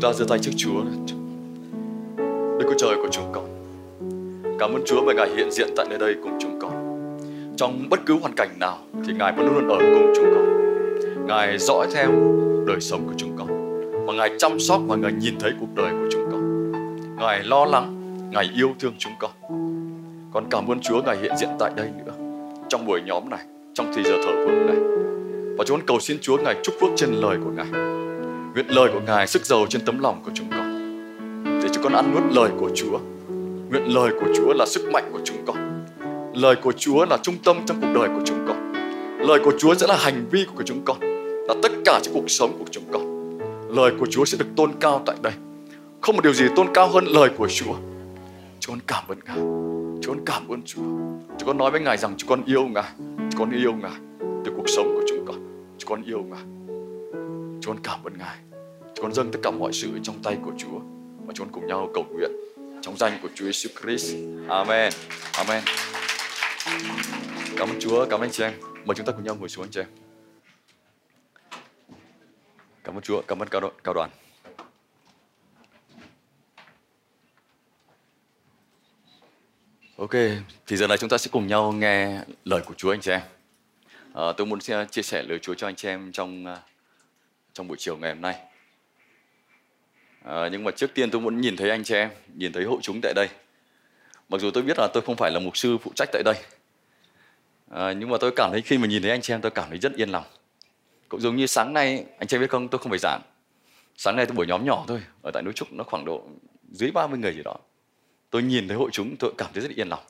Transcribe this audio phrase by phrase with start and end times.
[0.00, 0.84] chúng ta giơ tay trước Chúa.
[2.58, 3.44] Đức Chúa Trời của chúng con.
[4.58, 6.72] Cảm ơn Chúa bởi Ngài hiện diện tại nơi đây cùng chúng con.
[7.56, 10.46] Trong bất cứ hoàn cảnh nào thì Ngài vẫn luôn ở cùng chúng con.
[11.26, 12.10] Ngài dõi theo
[12.66, 13.48] đời sống của chúng con.
[14.06, 16.72] Và Ngài chăm sóc và Ngài nhìn thấy cuộc đời của chúng con.
[17.16, 19.30] Ngài lo lắng, Ngài yêu thương chúng con.
[20.32, 22.12] Con cảm ơn Chúa Ngài hiện diện tại đây nữa.
[22.68, 23.44] Trong buổi nhóm này,
[23.74, 24.76] trong thời giờ thờ phượng này.
[25.58, 27.97] Và chúng con cầu xin Chúa Ngài chúc phước trên lời của Ngài.
[28.58, 30.68] Nguyện lời của Ngài sức giàu trên tấm lòng của chúng con.
[31.62, 32.98] Để chúng con ăn nuốt lời của Chúa.
[33.70, 35.84] Nguyện lời của Chúa là sức mạnh của chúng con.
[36.34, 38.72] Lời của Chúa là trung tâm trong cuộc đời của chúng con.
[39.18, 40.96] Lời của Chúa sẽ là hành vi của chúng con.
[41.48, 43.38] Là tất cả trong cuộc sống của chúng con.
[43.76, 45.32] Lời của Chúa sẽ được tôn cao tại đây.
[46.00, 47.74] Không một điều gì tôn cao hơn lời của Chúa.
[48.60, 49.38] Chúng con cảm ơn Ngài.
[50.02, 50.82] Chúng con cảm ơn Chúa.
[51.38, 52.92] Chúng con nói với Ngài rằng chúng con yêu Ngài.
[52.98, 55.36] Chúng con yêu Ngài từ cuộc sống của chúng con.
[55.78, 56.42] Chúng con yêu Ngài.
[57.60, 58.47] Chúng con cảm ơn Ngài.
[58.98, 60.78] Chúng con dâng tất cả mọi sự trong tay của Chúa
[61.26, 62.30] và chúng con cùng nhau cầu nguyện
[62.82, 64.16] trong danh của Chúa Jesus Christ.
[64.48, 64.92] Amen.
[65.32, 65.64] Amen.
[67.56, 68.52] Cảm ơn Chúa, cảm ơn anh chị em.
[68.84, 69.88] Mời chúng ta cùng nhau ngồi xuống anh chị em.
[72.84, 74.10] Cảm ơn Chúa, cảm ơn cao, cao đoàn.
[79.96, 80.14] Ok,
[80.66, 83.20] thì giờ này chúng ta sẽ cùng nhau nghe lời của Chúa anh chị em.
[84.14, 86.60] À, tôi muốn ờ, chia sẻ lời Chúa cho anh chị em trong ờ,
[87.52, 88.47] trong buổi chiều ngày hôm nay.
[90.24, 92.78] À, nhưng mà trước tiên tôi muốn nhìn thấy anh chị em, nhìn thấy hội
[92.82, 93.28] chúng tại đây.
[94.28, 96.34] Mặc dù tôi biết là tôi không phải là mục sư phụ trách tại đây,
[97.70, 99.68] à, nhưng mà tôi cảm thấy khi mà nhìn thấy anh chị em tôi cảm
[99.68, 100.24] thấy rất yên lòng.
[101.08, 103.20] Cũng giống như sáng nay anh chị em biết không, tôi không phải giảng.
[103.96, 106.22] Sáng nay tôi buổi nhóm nhỏ thôi, ở tại núi Trúc nó khoảng độ
[106.70, 107.56] dưới 30 người gì đó.
[108.30, 110.04] Tôi nhìn thấy hội chúng tôi cảm thấy rất yên lòng.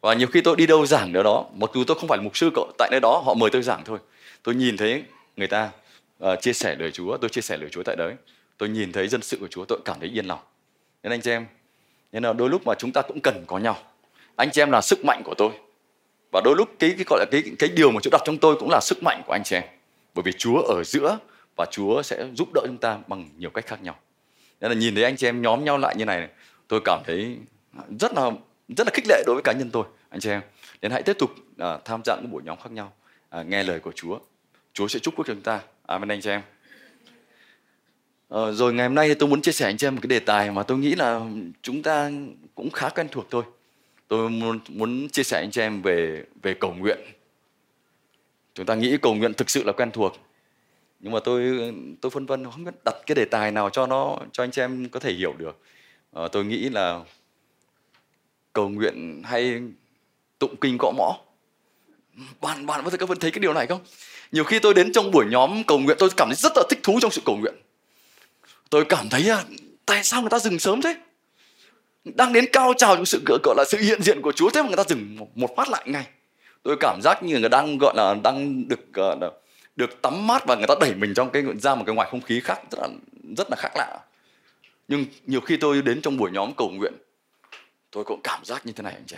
[0.00, 2.24] Và nhiều khi tôi đi đâu giảng nữa đó, mặc dù tôi không phải là
[2.24, 3.98] mục sư cậu tại nơi đó họ mời tôi giảng thôi.
[4.42, 5.04] Tôi nhìn thấy
[5.36, 5.70] người ta
[6.24, 8.14] uh, chia sẻ lời Chúa, tôi chia sẻ lời Chúa tại đấy
[8.58, 10.40] tôi nhìn thấy dân sự của Chúa tôi cảm thấy yên lòng.
[11.02, 11.46] Nên anh chị em
[12.12, 13.76] nên là đôi lúc mà chúng ta cũng cần có nhau.
[14.36, 15.50] Anh chị em là sức mạnh của tôi.
[16.32, 18.56] Và đôi lúc cái cái gọi là cái cái điều mà Chúa đặt trong tôi
[18.58, 19.62] cũng là sức mạnh của anh chị em.
[20.14, 21.18] Bởi vì Chúa ở giữa
[21.56, 23.96] và Chúa sẽ giúp đỡ chúng ta bằng nhiều cách khác nhau.
[24.60, 26.28] Nên là nhìn thấy anh chị em nhóm nhau lại như này
[26.68, 27.36] tôi cảm thấy
[28.00, 28.30] rất là
[28.76, 30.40] rất là khích lệ đối với cá nhân tôi anh chị em.
[30.82, 32.92] Nên hãy tiếp tục à, tham gia những buổi nhóm khác nhau.
[33.28, 34.18] À, nghe lời của Chúa.
[34.72, 35.60] Chúa sẽ chúc phước cho chúng ta.
[35.86, 36.42] Amen anh chị em.
[38.34, 40.08] Ờ, rồi ngày hôm nay thì tôi muốn chia sẻ anh chị em một cái
[40.08, 41.20] đề tài mà tôi nghĩ là
[41.62, 42.10] chúng ta
[42.54, 43.44] cũng khá quen thuộc thôi.
[44.08, 46.98] Tôi muốn, muốn chia sẻ anh chị em về về cầu nguyện.
[48.54, 50.16] Chúng ta nghĩ cầu nguyện thực sự là quen thuộc.
[51.00, 54.18] Nhưng mà tôi tôi phân vân không biết đặt cái đề tài nào cho nó
[54.32, 55.60] cho anh chị em có thể hiểu được.
[56.12, 57.00] Ờ, tôi nghĩ là
[58.52, 59.60] cầu nguyện hay
[60.38, 61.18] tụng kinh cọ mõ.
[62.40, 63.80] Bạn bạn có thể có thấy cái điều này không?
[64.32, 66.80] Nhiều khi tôi đến trong buổi nhóm cầu nguyện tôi cảm thấy rất là thích
[66.82, 67.54] thú trong sự cầu nguyện
[68.74, 69.44] tôi cảm thấy à,
[69.86, 70.96] tại sao người ta dừng sớm thế?
[72.04, 74.68] Đang đến cao trào trong sự gọi là sự hiện diện của Chúa thế mà
[74.68, 76.06] người ta dừng một, một phát lại ngay.
[76.62, 78.80] Tôi cảm giác như người đang gọi là đang được
[79.76, 82.20] được tắm mát và người ta đẩy mình trong cái ra một cái ngoài không
[82.20, 82.88] khí khác rất là
[83.36, 83.98] rất là khác lạ.
[84.88, 86.94] Nhưng nhiều khi tôi đến trong buổi nhóm cầu nguyện
[87.90, 89.16] tôi cũng cảm giác như thế này anh chị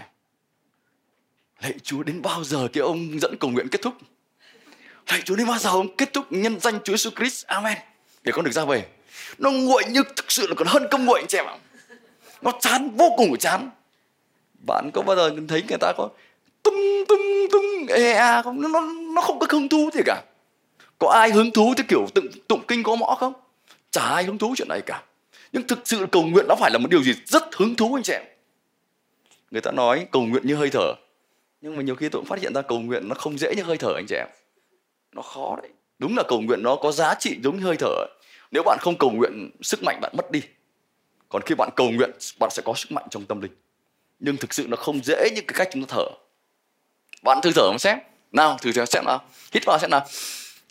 [1.61, 3.95] lạy Chúa đến bao giờ cái ông dẫn cầu nguyện kết thúc?
[5.09, 7.47] Lạy Chúa đến bao giờ ông kết thúc nhân danh Chúa Jesus Christ?
[7.47, 7.79] Amen.
[8.23, 8.96] Để con được ra về
[9.39, 11.57] nó nguội như thực sự là còn hơn cơm nguội anh chị em ạ.
[12.43, 13.71] Nó chán vô cùng chán.
[14.67, 16.09] Bạn có bao giờ thấy người ta có
[16.63, 18.61] tung tung tung ê a không?
[18.61, 18.81] Nó
[19.15, 20.23] nó không có hứng thú gì cả.
[20.99, 23.33] Có ai hứng thú theo kiểu tụng, tụng kinh có mõ không?
[23.91, 25.03] Chả ai hứng thú chuyện này cả.
[25.53, 28.03] Nhưng thực sự cầu nguyện nó phải là một điều gì rất hứng thú anh
[28.03, 28.23] chị em.
[29.51, 30.95] Người ta nói cầu nguyện như hơi thở.
[31.61, 33.63] Nhưng mà nhiều khi tôi cũng phát hiện ra cầu nguyện nó không dễ như
[33.63, 34.29] hơi thở anh chị em.
[35.13, 35.71] Nó khó đấy.
[35.99, 38.07] Đúng là cầu nguyện nó có giá trị giống như hơi thở
[38.51, 40.43] nếu bạn không cầu nguyện sức mạnh, bạn mất đi.
[41.29, 43.53] Còn khi bạn cầu nguyện, bạn sẽ có sức mạnh trong tâm linh.
[44.19, 46.05] Nhưng thực sự nó không dễ như cái cách chúng ta thở.
[47.23, 47.99] Bạn thử thở một xem
[48.33, 49.25] nào, thử thở xem nào.
[49.53, 50.07] Hít vào xem nào.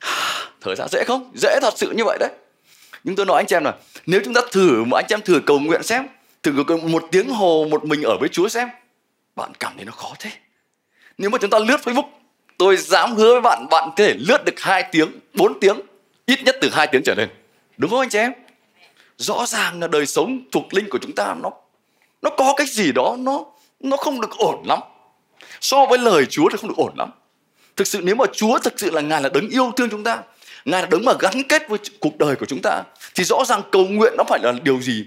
[0.62, 1.32] Thở ra dễ không?
[1.36, 2.30] Dễ thật sự như vậy đấy.
[3.04, 3.74] Nhưng tôi nói anh chị em là
[4.06, 6.08] nếu chúng ta thử mà anh chị em thử cầu nguyện xem,
[6.44, 8.70] thử một tiếng hồ một mình ở với Chúa xem,
[9.36, 10.32] bạn cảm thấy nó khó thế.
[11.18, 12.10] Nếu mà chúng ta lướt Facebook,
[12.58, 15.82] tôi dám hứa với bạn bạn có thể lướt được 2 tiếng 4 tiếng,
[16.26, 17.30] ít nhất từ 2 tiếng trở lên
[17.78, 18.34] đúng không anh chị em?
[19.18, 21.50] Rõ ràng là đời sống thuộc linh của chúng ta nó
[22.22, 23.46] nó có cái gì đó nó
[23.80, 24.80] nó không được ổn lắm.
[25.62, 27.10] So với lời Chúa thì không được ổn lắm.
[27.76, 30.24] Thực sự nếu mà Chúa thực sự là ngài là đấng yêu thương chúng ta,
[30.66, 32.84] ngài là đấng mà gắn kết với cuộc đời của chúng ta,
[33.16, 35.06] thì rõ ràng cầu nguyện nó phải là điều gì?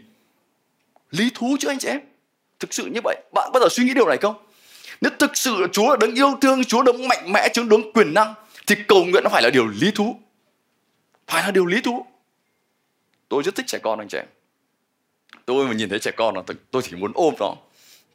[1.11, 2.01] Lý thú chứ anh chị em.
[2.61, 4.35] Thực sự như vậy, bạn bao giờ suy nghĩ điều này không?
[5.01, 7.93] Nếu thực sự là Chúa là đấng yêu thương, Chúa đấng mạnh mẽ, Chúa đấng
[7.93, 8.35] quyền năng,
[8.67, 10.21] thì cầu nguyện nó phải là điều lý thú.
[11.27, 12.07] Phải là điều lý thú
[13.29, 14.27] tôi rất thích trẻ con anh chị em.
[15.45, 17.55] Tôi mà nhìn thấy trẻ con là tôi chỉ muốn ôm nó,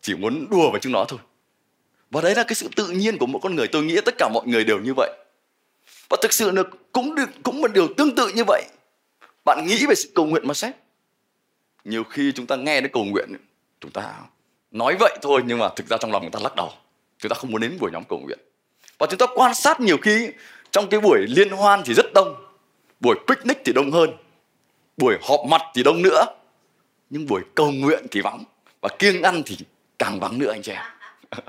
[0.01, 1.19] chỉ muốn đùa với chúng nó thôi.
[2.11, 3.67] Và đấy là cái sự tự nhiên của một con người.
[3.67, 5.11] Tôi nghĩ tất cả mọi người đều như vậy.
[6.09, 8.63] Và thực sự là cũng được cũng một điều tương tự như vậy.
[9.45, 10.75] Bạn nghĩ về sự cầu nguyện mà xét
[11.83, 13.29] nhiều khi chúng ta nghe đến cầu nguyện,
[13.79, 14.13] chúng ta
[14.71, 16.71] nói vậy thôi, nhưng mà thực ra trong lòng người ta lắc đầu.
[17.19, 18.39] Chúng ta không muốn đến buổi nhóm cầu nguyện.
[18.97, 20.29] Và chúng ta quan sát nhiều khi
[20.71, 22.35] trong cái buổi liên hoan thì rất đông,
[22.99, 24.09] buổi picnic thì đông hơn
[24.97, 26.25] buổi họp mặt thì đông nữa,
[27.09, 28.43] nhưng buổi cầu nguyện thì vắng.
[28.81, 29.57] Và kiêng ăn thì
[29.99, 30.83] càng vắng nữa, anh chị em.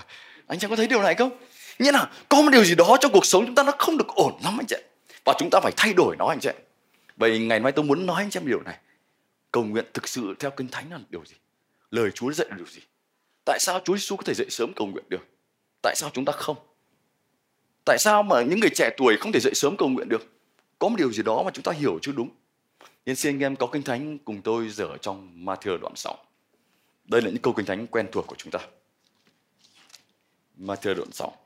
[0.46, 1.30] Anh chị em có thấy điều này không?
[1.78, 4.08] Nghĩa là có một điều gì đó trong cuộc sống chúng ta nó không được
[4.08, 4.76] ổn lắm, anh chị
[5.24, 6.50] và chúng ta phải thay đổi nó, anh chị
[7.16, 8.78] vậy ngày mai tôi muốn nói anh chị em điều này.
[9.52, 11.34] Cầu nguyện thực sự theo kinh thánh là điều gì?
[11.90, 12.80] Lời chúa dạy là điều gì?
[13.44, 15.26] Tại sao chúa giêsu có thể dậy sớm cầu nguyện được?
[15.82, 16.56] Tại sao chúng ta không?
[17.84, 20.32] Tại sao mà những người trẻ tuổi không thể dậy sớm cầu nguyện được?
[20.78, 22.28] Có một điều gì đó mà chúng ta hiểu chưa đúng?
[23.06, 26.16] Nên xin anh em có kinh thánh cùng tôi dở trong Matthew đoạn 6
[27.04, 28.58] đây là những câu kinh thánh quen thuộc của chúng ta.
[30.58, 31.36] Matthew đoạn 6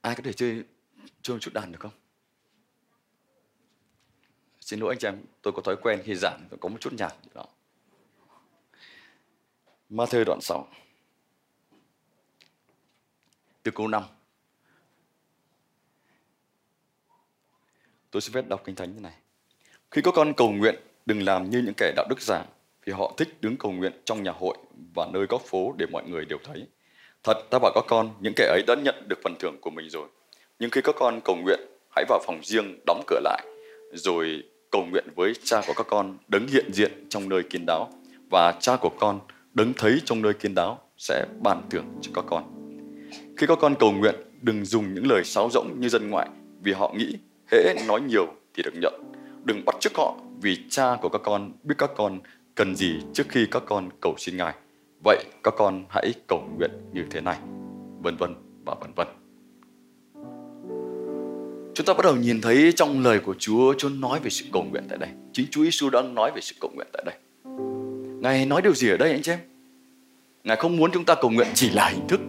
[0.00, 0.64] ai có thể chơi
[1.22, 1.92] chơi một chút đàn được không?
[4.60, 7.14] Xin lỗi anh chị em, tôi có thói quen khi giảng có một chút nhạc.
[7.34, 7.46] Đó.
[9.90, 10.68] Matthew đoạn 6
[13.62, 14.02] từ câu 5
[18.12, 19.12] tôi xin phép đọc kinh thánh như này.
[19.90, 20.74] Khi có con cầu nguyện,
[21.06, 22.44] đừng làm như những kẻ đạo đức giả,
[22.84, 24.56] vì họ thích đứng cầu nguyện trong nhà hội
[24.94, 26.66] và nơi góc phố để mọi người đều thấy.
[27.22, 29.90] Thật, ta bảo các con, những kẻ ấy đã nhận được phần thưởng của mình
[29.90, 30.08] rồi.
[30.58, 31.60] Nhưng khi các con cầu nguyện,
[31.96, 33.42] hãy vào phòng riêng đóng cửa lại,
[33.92, 37.90] rồi cầu nguyện với cha của các con đứng hiện diện trong nơi kín đáo,
[38.30, 39.20] và cha của con
[39.54, 42.44] đứng thấy trong nơi kín đáo sẽ ban thưởng cho các con.
[43.36, 46.28] Khi các con cầu nguyện, đừng dùng những lời sáo rỗng như dân ngoại,
[46.62, 47.16] vì họ nghĩ
[47.52, 49.12] hễ nói nhiều thì được nhận.
[49.44, 52.20] Đừng bắt chước họ vì cha của các con biết các con
[52.54, 54.54] cần gì trước khi các con cầu xin ngài.
[55.04, 57.38] Vậy các con hãy cầu nguyện như thế này.
[58.02, 58.34] Vân vân
[58.64, 59.06] và vân vân.
[61.74, 64.64] Chúng ta bắt đầu nhìn thấy trong lời của Chúa Chúa nói về sự cầu
[64.70, 65.10] nguyện tại đây.
[65.32, 67.14] Chính Chúa Giêsu đang nói về sự cầu nguyện tại đây.
[68.20, 69.38] Ngài nói điều gì ở đây anh chị em?
[70.44, 72.20] Ngài không muốn chúng ta cầu nguyện chỉ là hình thức.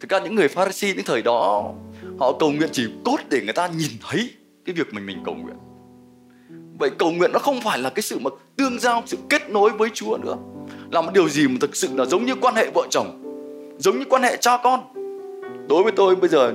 [0.00, 1.72] Thực ra những người Pharisee những thời đó
[2.18, 4.30] họ cầu nguyện chỉ cốt để người ta nhìn thấy
[4.64, 5.56] cái việc mình mình cầu nguyện.
[6.78, 9.70] Vậy cầu nguyện nó không phải là cái sự mà tương giao, sự kết nối
[9.70, 10.36] với Chúa nữa.
[10.90, 13.20] Là một điều gì mà thực sự là giống như quan hệ vợ chồng,
[13.78, 14.80] giống như quan hệ cha con.
[15.68, 16.52] Đối với tôi bây giờ,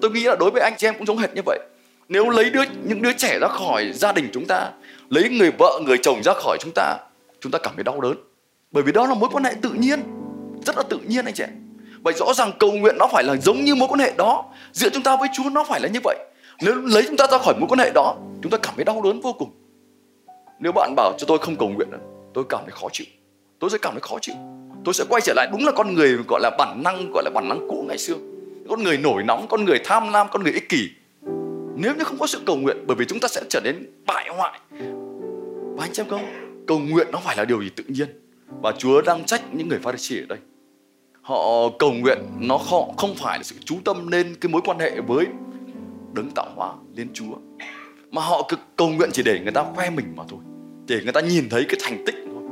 [0.00, 1.58] tôi nghĩ là đối với anh chị em cũng giống hệt như vậy.
[2.08, 4.70] Nếu lấy đứa, những đứa trẻ ra khỏi gia đình chúng ta,
[5.10, 6.98] lấy người vợ, người chồng ra khỏi chúng ta
[7.40, 8.16] chúng ta cảm thấy đau đớn.
[8.70, 10.02] Bởi vì đó là mối quan hệ tự nhiên,
[10.66, 11.61] rất là tự nhiên anh chị em
[12.02, 14.44] vậy rõ ràng cầu nguyện nó phải là giống như mối quan hệ đó.
[14.72, 16.16] Giữa chúng ta với Chúa nó phải là như vậy.
[16.62, 19.02] Nếu lấy chúng ta ra khỏi mối quan hệ đó, chúng ta cảm thấy đau
[19.04, 19.50] đớn vô cùng.
[20.60, 21.88] Nếu bạn bảo cho tôi không cầu nguyện,
[22.34, 23.06] tôi cảm thấy khó chịu.
[23.58, 24.34] Tôi sẽ cảm thấy khó chịu.
[24.84, 27.30] Tôi sẽ quay trở lại đúng là con người, gọi là bản năng, gọi là
[27.34, 28.14] bản năng cũ ngày xưa.
[28.68, 30.88] Con người nổi nóng, con người tham lam, con người ích kỷ.
[31.76, 34.28] Nếu như không có sự cầu nguyện, bởi vì chúng ta sẽ trở nên bại
[34.36, 34.60] hoại.
[35.76, 36.24] Và anh xem không?
[36.66, 38.08] Cầu nguyện nó phải là điều gì tự nhiên.
[38.62, 40.38] Và Chúa đang trách những người Pharisee ở đây
[41.22, 44.78] họ cầu nguyện nó họ không phải là sự chú tâm lên cái mối quan
[44.78, 45.26] hệ với
[46.12, 47.34] đấng tạo hóa, lên Chúa.
[48.10, 50.40] Mà họ cứ cầu nguyện chỉ để người ta khoe mình mà thôi,
[50.86, 52.42] để người ta nhìn thấy cái thành tích thôi.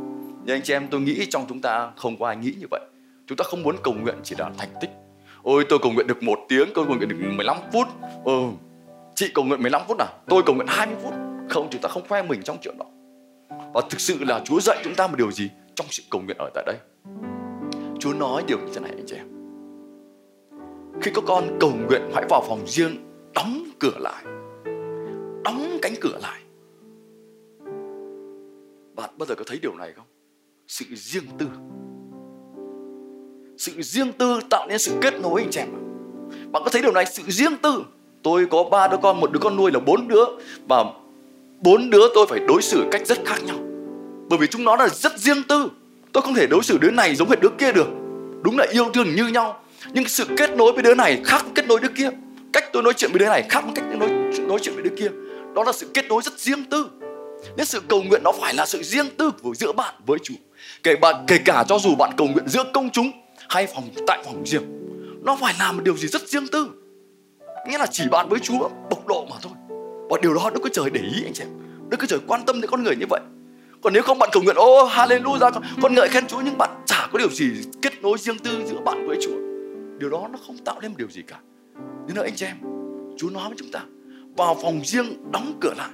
[0.45, 2.81] Nhưng anh chị em, tôi nghĩ trong chúng ta không có ai nghĩ như vậy.
[3.27, 4.91] Chúng ta không muốn cầu nguyện chỉ là thành tích.
[5.43, 7.87] Ôi, tôi cầu nguyện được một tiếng, tôi cầu nguyện được 15 phút.
[8.25, 8.41] Ừ
[9.21, 10.07] chị cầu nguyện 15 phút à?
[10.29, 11.13] Tôi cầu nguyện 20 phút.
[11.49, 12.85] Không, chúng ta không khoe mình trong chuyện đó.
[13.75, 16.37] Và thực sự là Chúa dạy chúng ta một điều gì trong sự cầu nguyện
[16.39, 16.77] ở tại đây?
[18.01, 19.27] Chúa nói điều như thế này anh chị em.
[21.03, 22.97] Khi có con cầu nguyện hãy vào phòng riêng,
[23.35, 24.25] đóng cửa lại.
[25.45, 26.41] Đóng cánh cửa lại.
[28.97, 30.07] Bạn bao giờ có thấy điều này không?
[30.67, 31.47] Sự riêng tư.
[33.59, 35.69] Sự riêng tư tạo nên sự kết nối anh chị em
[36.53, 37.07] bạn có thấy điều này?
[37.07, 37.85] Sự riêng tư.
[38.23, 40.25] Tôi có ba đứa con, một đứa con nuôi là bốn đứa.
[40.69, 40.85] Và
[41.61, 43.57] bốn đứa tôi phải đối xử cách rất khác nhau.
[44.29, 45.69] Bởi vì chúng nó là rất riêng tư
[46.13, 47.89] tôi không thể đối xử đứa này giống với đứa kia được.
[48.43, 49.63] Đúng là yêu thương như nhau,
[49.93, 52.11] nhưng sự kết nối với đứa này khác kết nối đứa kia.
[52.53, 54.09] Cách tôi nói chuyện với đứa này khác cách tôi nói
[54.49, 55.11] nói chuyện với đứa kia.
[55.55, 56.87] Đó là sự kết nối rất riêng tư.
[57.57, 60.35] Nên sự cầu nguyện nó phải là sự riêng tư của giữa bạn với Chúa
[60.83, 63.11] kể bạn, kể cả cho dù bạn cầu nguyện giữa công chúng
[63.49, 64.63] hay phòng, tại phòng riêng,
[65.25, 66.69] nó phải làm một điều gì rất riêng tư.
[67.69, 69.53] Nghĩa là chỉ bạn với Chúa bộc độ mà thôi.
[70.11, 71.49] Và điều đó Đức Chúa Trời để ý anh chị em.
[71.89, 73.21] Đức Chúa Trời quan tâm đến con người như vậy
[73.83, 76.59] còn nếu không bạn cầu nguyện ô oh, hallelujah con, con ngợi khen Chúa nhưng
[76.59, 77.51] bạn chả có điều gì
[77.83, 79.51] kết nối riêng tư giữa bạn với Chúa
[79.99, 81.41] điều đó nó không tạo nên một điều gì cả
[82.07, 82.57] Nên nữa anh chị em,
[83.17, 83.81] Chúa nói với chúng ta,
[84.37, 85.91] vào phòng riêng đóng cửa lại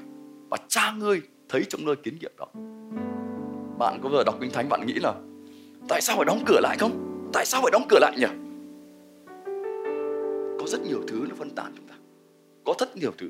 [0.51, 2.47] và cha ngươi thấy trong nơi kiến nghiệm đó.
[3.79, 5.15] Bạn có vừa đọc Kinh Thánh bạn nghĩ là
[5.89, 7.29] tại sao phải đóng cửa lại không?
[7.33, 8.27] Tại sao phải đóng cửa lại nhỉ?
[10.61, 11.95] Có rất nhiều thứ nó phân tán chúng ta.
[12.65, 13.29] Có rất nhiều thứ.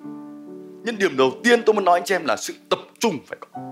[0.84, 3.38] Nhưng điểm đầu tiên tôi muốn nói anh chị em là sự tập trung phải
[3.40, 3.65] có.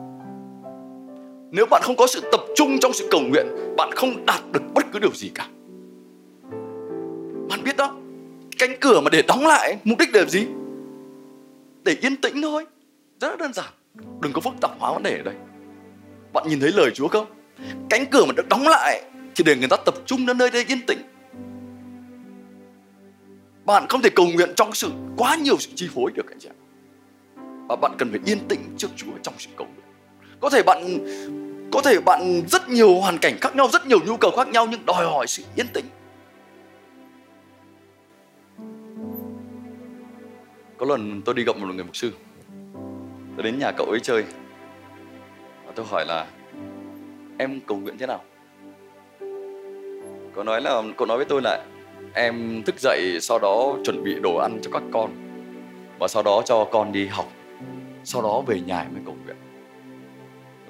[1.54, 3.46] Nếu bạn không có sự tập trung trong sự cầu nguyện,
[3.76, 5.48] bạn không đạt được bất cứ điều gì cả.
[7.48, 7.96] Bạn biết đó,
[8.58, 10.46] cánh cửa mà để đóng lại mục đích để gì?
[11.84, 12.66] Để yên tĩnh thôi.
[13.20, 13.72] Rất là đơn giản.
[14.20, 15.34] Đừng có phức tạp hóa vấn đề ở đây.
[16.32, 17.26] Bạn nhìn thấy lời Chúa không?
[17.90, 19.02] Cánh cửa mà được đóng lại
[19.34, 20.98] thì để người ta tập trung đến nơi đây yên tĩnh.
[23.64, 26.48] Bạn không thể cầu nguyện trong sự quá nhiều sự chi phối được anh chị
[26.48, 26.56] ạ.
[27.68, 29.84] Và bạn cần phải yên tĩnh trước Chúa trong sự cầu nguyện.
[30.40, 30.98] Có thể bạn
[31.74, 34.66] có thể bạn rất nhiều hoàn cảnh khác nhau, rất nhiều nhu cầu khác nhau
[34.70, 35.84] nhưng đòi hỏi sự yên tĩnh.
[40.76, 42.12] Có lần tôi đi gặp một người mục sư.
[43.36, 44.24] Tôi đến nhà cậu ấy chơi.
[45.66, 46.26] Và tôi hỏi là
[47.38, 48.22] Em cầu nguyện thế nào?
[50.34, 51.64] Cậu nói là Cậu nói với tôi là
[52.14, 55.10] Em thức dậy sau đó chuẩn bị đồ ăn cho các con
[55.98, 57.26] Và sau đó cho con đi học.
[58.04, 59.36] Sau đó về nhà mới cầu nguyện.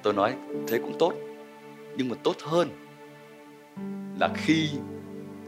[0.04, 0.34] Tôi nói,
[0.68, 1.12] thế cũng tốt,
[1.96, 2.68] Nhưng mà tốt hơn
[4.20, 4.68] Là khi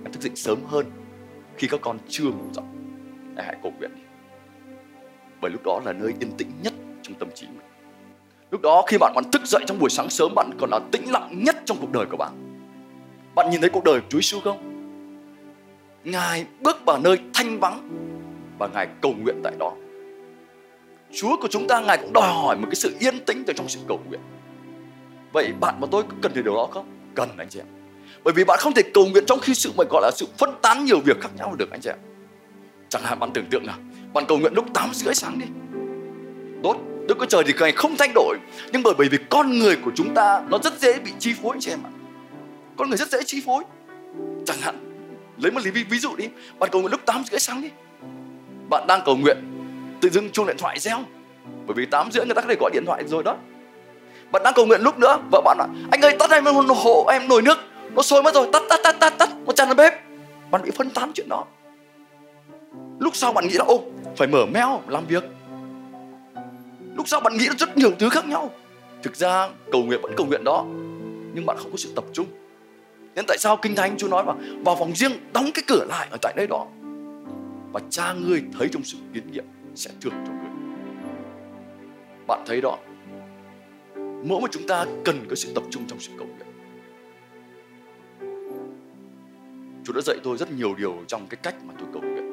[0.05, 0.87] em thức dậy sớm hơn,
[1.57, 2.65] Khi các con chưa ngủ dậy
[3.37, 4.03] Hãy cầu nguyện đi.
[5.41, 6.73] Bởi lúc đó là nơi yên tĩnh nhất
[7.03, 7.67] trong tâm trí mình.
[8.51, 11.11] Lúc đó khi bạn còn thức dậy trong buổi sáng sớm, bạn còn là tĩnh
[11.11, 12.33] lặng nhất trong cuộc đời của bạn.
[13.35, 14.59] Bạn nhìn thấy cuộc đời của Chúa Giêsu không?
[16.05, 17.89] Ngài bước vào nơi thanh vắng
[18.59, 19.73] và ngài cầu nguyện tại đó.
[21.13, 23.69] Chúa của chúng ta, ngài cũng đòi hỏi một cái sự yên tĩnh từ trong
[23.69, 24.21] sự cầu nguyện
[25.37, 26.87] vậy bạn và tôi có cần điều đó không?
[27.15, 27.67] Cần anh chị em
[28.25, 30.51] bởi vì bạn không thể cầu nguyện trong khi sự mà gọi là sự phân
[30.63, 31.99] tán nhiều việc khác nhau được anh chị em
[32.89, 33.77] chẳng hạn bạn tưởng tượng nào
[34.15, 35.47] bạn cầu nguyện lúc 8 rưỡi sáng đi.
[36.63, 36.77] Tốt
[37.09, 38.37] Đức Chúa Trời thì ngày không thay đổi
[38.73, 41.55] nhưng bởi bởi vì con người của chúng ta nó rất dễ bị chi phối
[41.55, 41.91] anh chị em ạ.
[42.77, 43.65] Con người rất dễ chi phối.
[44.47, 44.77] Chẳng hạn
[45.39, 46.29] lấy một lý ví, ví dụ đi
[46.59, 47.69] bạn cầu nguyện lúc 8 rưỡi sáng đi.
[48.71, 49.37] Bạn đang cầu nguyện
[50.01, 50.99] tự dưng chuông điện thoại reo.
[51.67, 53.37] Bởi vì 8 rưỡi người ta có thể gọi điện thoại rồi đó
[54.33, 55.19] bạn đang cầu nguyện lúc nữa.
[55.33, 57.59] Vợ bạn nói anh ơi, tắt em hộ em nồi nước.
[57.95, 58.49] Nó sôi mất rồi.
[58.53, 59.29] Tắt tắt tắt tắt tắt.
[59.47, 59.95] Nó tràn vào bếp.
[60.51, 61.45] Bạn bị phân tán chuyện đó.
[62.99, 63.83] Lúc sau bạn nghĩ là, ô,
[64.17, 65.25] phải mở mail làm việc.
[66.95, 68.51] Lúc sau bạn nghĩ rất nhiều thứ khác nhau.
[69.03, 70.65] Thực ra, cầu nguyện vẫn cầu nguyện đó,
[71.35, 72.27] nhưng bạn không có sự tập trung.
[73.15, 74.33] Nên tại sao kinh thánh chúa nói mà,
[74.65, 76.67] vào phòng riêng, đóng cái cửa lại ở tại nơi đó,
[77.73, 80.51] và cha ngươi thấy trong sự kiến nghiệm sẽ thưởng cho ngươi.
[82.27, 82.79] Bạn thấy đó
[84.25, 86.47] mỗi một chúng ta cần có sự tập trung trong sự cầu nguyện.
[89.85, 92.33] Chúa đã dạy tôi rất nhiều điều trong cái cách mà tôi cầu nguyện.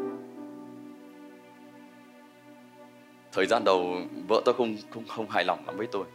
[3.31, 3.97] Thời gian đầu,
[4.27, 6.05] vợ tôi không không không hài lòng lắm với tôi.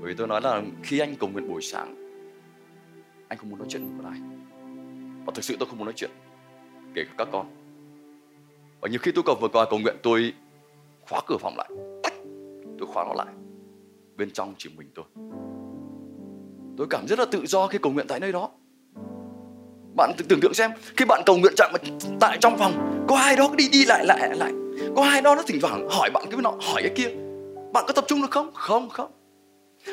[0.00, 1.94] Bởi vì tôi nói là khi anh cầu nguyện buổi sáng,
[3.28, 4.20] anh không muốn nói chuyện với ai.
[5.26, 6.10] Và thực sự tôi không muốn nói chuyện,
[6.94, 7.46] kể cả các con.
[8.80, 10.32] Và nhiều khi tôi cầu, vừa qua cầu nguyện, tôi
[11.08, 11.70] khóa cửa phòng lại.
[12.02, 12.14] Tách,
[12.78, 13.34] tôi khóa nó lại
[14.18, 15.04] bên trong chỉ mình tôi.
[16.76, 18.50] Tôi cảm rất là tự do khi cầu nguyện tại nơi đó.
[19.96, 21.72] Bạn tưởng tượng xem khi bạn cầu nguyện chạm
[22.20, 24.52] tại trong phòng có ai đó đi đi lại lại lại.
[24.96, 27.08] Có ai đó nó thỉnh thoảng hỏi bạn cái nọ hỏi cái kia.
[27.72, 28.50] Bạn có tập trung được không?
[28.54, 29.10] Không không.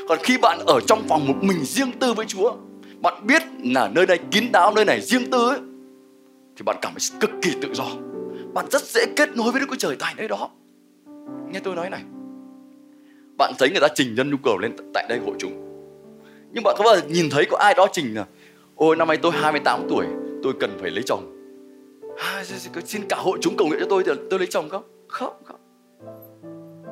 [0.09, 2.55] Còn khi bạn ở trong phòng một mình riêng tư với Chúa
[3.01, 5.59] bạn biết là nơi này kín đáo nơi này riêng tư ấy,
[6.57, 7.85] thì bạn cảm thấy cực kỳ tự do.
[8.53, 10.49] Bạn rất dễ kết nối với Đức Chúa Trời tại nơi đó.
[11.51, 12.01] Nghe tôi nói này
[13.37, 15.51] bạn thấy người ta trình nhân nhu cầu lên tại đây hội chúng.
[16.53, 18.25] Nhưng bạn có bao giờ nhìn thấy có ai đó trình là
[18.75, 20.05] ôi năm nay tôi 28 tuổi
[20.43, 21.31] tôi cần phải lấy chồng.
[22.17, 22.43] À,
[22.85, 24.83] xin cả hội chúng cầu nguyện cho tôi thì tôi lấy chồng không?
[25.07, 25.59] Không không.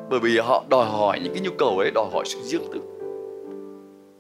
[0.10, 2.82] Bởi vì họ đòi hỏi những cái nhu cầu ấy đòi hỏi sự riêng tư.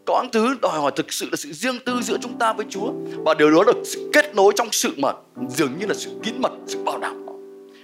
[0.05, 2.65] Có những thứ đòi hỏi thực sự là sự riêng tư giữa chúng ta với
[2.69, 2.91] Chúa.
[3.25, 5.13] Và điều đó là sự kết nối trong sự mà
[5.49, 7.25] dường như là sự kín mật sự bảo đảm.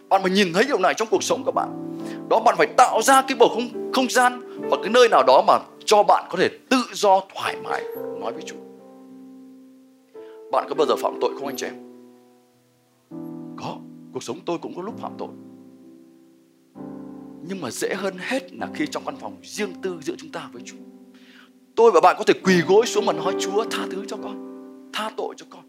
[0.10, 1.99] Bạn mà nhìn thấy điều này trong cuộc sống của bạn
[2.30, 5.44] đó, bạn phải tạo ra cái bầu không không gian và cái nơi nào đó
[5.48, 7.84] mà cho bạn có thể tự do, thoải mái
[8.22, 8.56] nói với Chúa.
[10.52, 11.76] Bạn có bao giờ phạm tội không, anh chị em?
[13.58, 13.76] Có.
[14.14, 15.28] Cuộc sống tôi cũng có lúc phạm tội.
[17.48, 20.50] Nhưng mà dễ hơn hết là khi trong căn phòng riêng tư giữa chúng ta
[20.54, 20.78] với Chúa.
[21.76, 24.36] Tôi và bạn có thể quỳ gối xuống mà nói, Chúa, tha thứ cho con,
[24.94, 25.64] tha tội cho con.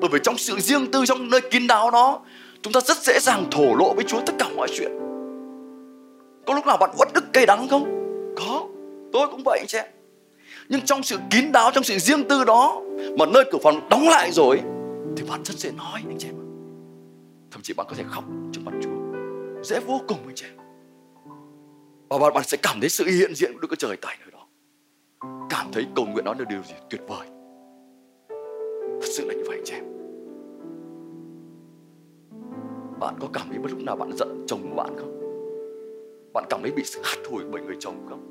[0.00, 2.20] Bởi vì trong sự riêng tư, trong nơi kín đáo đó,
[2.62, 5.11] chúng ta rất dễ dàng thổ lộ với Chúa tất cả mọi chuyện
[6.46, 7.84] có lúc nào bạn uất ức, cay đắng không?
[8.36, 8.66] Có,
[9.12, 9.78] tôi cũng vậy anh chị
[10.68, 12.82] nhưng trong sự kín đáo, trong sự riêng tư đó,
[13.18, 14.60] mà nơi cửa phòng đóng lại rồi,
[15.16, 16.34] thì bạn rất dễ nói, anh chị em
[17.50, 18.90] thậm chí bạn có thể khóc trước mặt Chúa.
[19.62, 20.56] Dễ vô cùng, anh chị em
[22.08, 24.30] và bạn bạn sẽ cảm thấy sự hiện diện của Đức Chúa Trời tại nơi
[24.32, 24.46] đó.
[25.50, 27.26] Cảm thấy cầu nguyện đó là điều gì tuyệt vời.
[29.00, 29.84] Thật sự là như vậy, anh chị em
[33.00, 35.21] bạn có cảm thấy bất lúc nào bạn giận chồng của bạn không?
[36.32, 38.28] Bạn cảm thấy bị sự hắt hủi bởi người chồng không?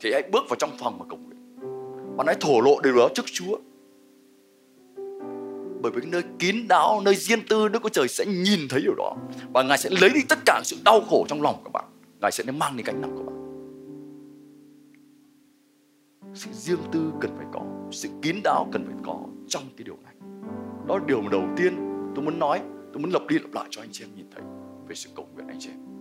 [0.00, 1.34] Thì hãy bước vào trong phòng mà cầu nguyện.
[2.16, 3.58] Bạn hãy thổ lộ điều đó trước Chúa.
[5.82, 8.94] Bởi vì nơi kín đáo, nơi riêng tư Đức Chúa Trời sẽ nhìn thấy điều
[8.94, 9.16] đó.
[9.52, 11.84] Và Ngài sẽ lấy đi tất cả sự đau khổ trong lòng của bạn.
[12.20, 13.34] Ngài sẽ mang đi cánh nặng của bạn.
[16.34, 17.60] Sự riêng tư cần phải có,
[17.90, 20.14] sự kín đáo cần phải có trong cái điều này.
[20.86, 21.76] Đó là điều mà đầu tiên
[22.14, 22.60] tôi muốn nói,
[22.92, 24.42] tôi muốn lặp đi lặp lại cho anh chị em nhìn thấy
[24.88, 25.93] về sự cầu nguyện anh chị em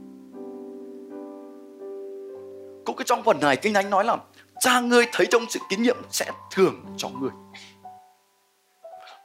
[2.86, 4.18] cũng cái trong phần này kinh thánh nói là
[4.60, 7.30] cha ngươi thấy trong sự kín nhiệm sẽ thưởng cho ngươi.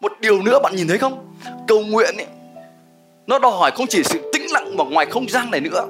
[0.01, 1.35] Một điều nữa bạn nhìn thấy không?
[1.69, 2.27] Cầu nguyện ấy,
[3.27, 5.87] nó đòi hỏi không chỉ sự tĩnh lặng mà ngoài không gian này nữa.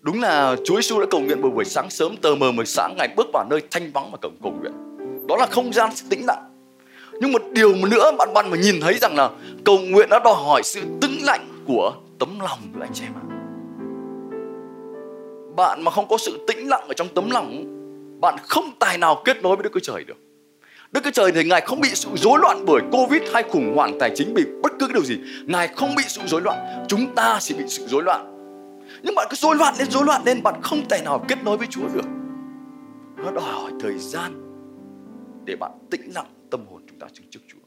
[0.00, 2.94] Đúng là Chúa Giêsu đã cầu nguyện buổi buổi sáng sớm tờ mờ mờ sáng
[2.98, 4.72] ngày bước vào nơi thanh vắng mà cầu cầu nguyện.
[5.28, 6.48] Đó là không gian sự tĩnh lặng.
[7.20, 9.30] Nhưng một điều nữa bạn bạn mà nhìn thấy rằng là
[9.64, 13.12] cầu nguyện nó đòi hỏi sự tĩnh lặng của tấm lòng của anh chị em
[13.14, 13.31] ạ
[15.56, 17.64] bạn mà không có sự tĩnh lặng ở trong tấm lòng,
[18.20, 20.16] bạn không tài nào kết nối với Đức Chúa Trời được
[20.92, 23.98] Đức Chúa Trời thì Ngài không bị sự rối loạn bởi Covid hay khủng hoảng
[24.00, 25.18] tài chính bị bất cứ cái điều gì.
[25.46, 26.84] Ngài không bị sự rối loạn.
[26.88, 28.28] Chúng ta sẽ bị sự rối loạn.
[29.02, 31.56] Nhưng bạn cứ rối loạn lên, rối loạn lên, bạn không thể nào kết nối
[31.56, 32.04] với Chúa được.
[33.16, 34.32] Nó đòi hỏi thời gian
[35.44, 37.61] để bạn tĩnh lặng tâm hồn chúng ta trước trước Chúa.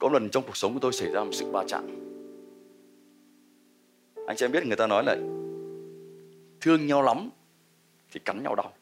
[0.00, 1.84] Có lần trong cuộc sống của tôi xảy ra một sự va chạm.
[4.26, 5.16] Anh chị em biết người ta nói là
[6.60, 7.30] thương nhau lắm
[8.12, 8.72] thì cắn nhau đau.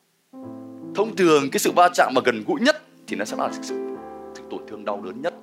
[0.95, 3.97] Thông thường cái sự va chạm mà gần gũi nhất thì nó sẽ là sự,
[4.35, 5.35] sự tổn thương đau đớn nhất.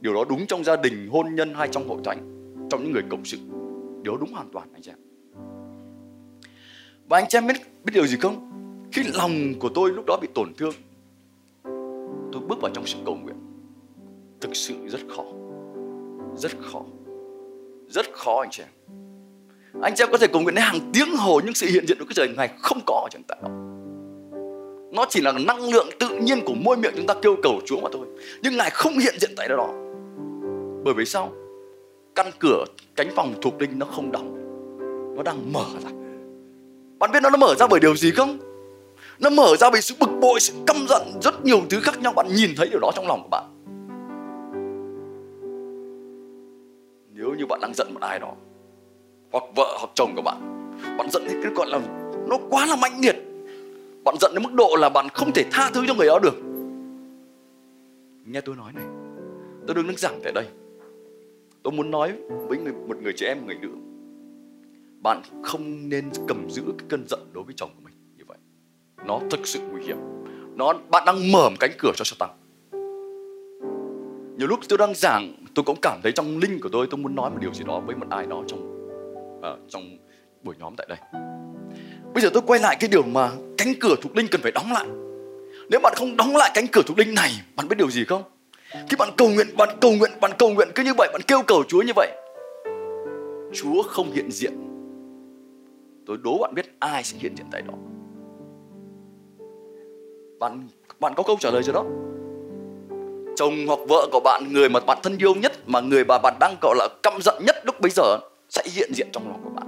[0.00, 2.18] Điều đó đúng trong gia đình hôn nhân hay trong hội thánh
[2.70, 3.38] trong những người cộng sự.
[4.02, 4.98] Điều đó đúng hoàn toàn anh chị em.
[7.08, 8.52] Và anh chị em biết biết điều gì không?
[8.92, 10.74] Khi lòng của tôi lúc đó bị tổn thương
[12.32, 13.36] tôi bước vào trong sự cầu nguyện
[14.40, 15.24] thực sự rất khó.
[16.36, 16.82] Rất khó.
[17.88, 18.70] Rất khó, anh chị em.
[19.82, 21.98] Anh chị em có thể cầu nguyện đến hàng tiếng hồ nhưng sự hiện diện
[21.98, 23.48] của cái trời ngày không có ở trong tại đó
[24.96, 27.80] nó chỉ là năng lượng tự nhiên của môi miệng chúng ta kêu cầu Chúa
[27.80, 28.06] mà thôi.
[28.42, 29.68] Nhưng ngài không hiện diện tại đó.
[30.84, 31.32] Bởi vì sao?
[32.14, 32.64] Căn cửa,
[32.96, 34.36] cánh phòng thuộc linh nó không đóng.
[35.16, 35.90] Nó đang mở ra.
[36.98, 38.38] Bạn biết nó nó mở ra bởi điều gì không?
[39.18, 42.12] Nó mở ra bởi sự bực bội, sự căm giận, rất nhiều thứ khác nhau.
[42.12, 43.44] Bạn nhìn thấy điều đó trong lòng của bạn.
[47.36, 48.32] Như bạn đang giận một ai đó.
[49.32, 50.40] Hoặc vợ hoặc chồng của bạn.
[50.98, 51.80] Bạn giận cái gọi là
[52.28, 53.16] nó quá là mạnh liệt.
[54.04, 56.34] Bạn giận đến mức độ là bạn không thể tha thứ cho người đó được.
[58.26, 58.84] Nghe tôi nói này
[59.66, 60.46] tôi đừng đứng giảng tại đây.
[61.62, 62.12] Tôi muốn nói
[62.48, 63.68] với người, một người trẻ em người nữ.
[65.02, 68.38] Bạn không nên cầm giữ cái cơn giận đối với chồng của mình như vậy.
[69.06, 69.96] Nó thực sự nguy hiểm.
[70.54, 72.30] Nó bạn đang mở một cánh cửa cho Satan.
[74.38, 77.14] Nhiều lúc tôi đang giảng tôi cũng cảm thấy trong linh của tôi tôi muốn
[77.14, 78.88] nói một điều gì đó với một ai đó trong
[79.38, 79.82] uh, trong
[80.42, 80.98] buổi nhóm tại đây.
[82.14, 84.72] Bây giờ tôi quay lại cái điều mà cánh cửa thuộc linh cần phải đóng
[84.72, 84.86] lại.
[85.70, 88.22] Nếu bạn không đóng lại cánh cửa thuộc linh này bạn biết điều gì không?
[88.72, 91.42] Khi bạn cầu nguyện bạn cầu nguyện bạn cầu nguyện cứ như vậy bạn kêu
[91.46, 92.10] cầu chúa như vậy
[93.54, 94.52] chúa không hiện diện.
[96.06, 97.74] Tôi đố bạn biết ai sẽ hiện diện tại đó.
[100.38, 100.68] Bạn
[101.00, 101.84] bạn có câu trả lời cho đó?
[103.36, 106.34] Chồng hoặc vợ của bạn người mà bạn thân yêu nhất mà người bà bạn
[106.40, 108.18] đang gọi là căm giận nhất lúc bây giờ
[108.50, 109.66] sẽ hiện diện trong lòng của bạn.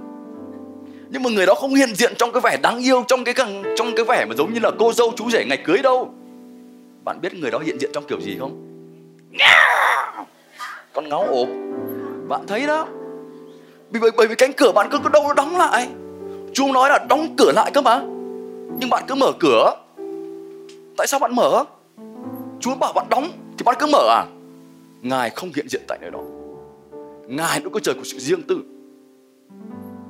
[1.09, 3.33] Nhưng mà người đó không hiện diện trong cái vẻ đáng yêu trong cái
[3.77, 6.09] trong cái vẻ mà giống như là cô dâu chú rể ngày cưới đâu.
[7.03, 8.65] Bạn biết người đó hiện diện trong kiểu gì không?
[10.93, 11.47] Con ngáo ốp.
[12.27, 12.87] Bạn thấy đó.
[13.89, 15.87] Bởi, bởi vì cánh cửa bạn cứ, cứ đâu nó đóng lại.
[16.53, 17.99] Chúa nói là đóng cửa lại cơ mà.
[18.79, 19.75] Nhưng bạn cứ mở cửa.
[20.97, 21.63] Tại sao bạn mở?
[22.59, 23.29] Chúa bảo bạn đóng.
[23.59, 24.25] Thì bạn cứ mở à
[25.01, 26.19] Ngài không hiện diện tại nơi đó
[27.27, 28.61] Ngài Đức có Trời của sự riêng tư.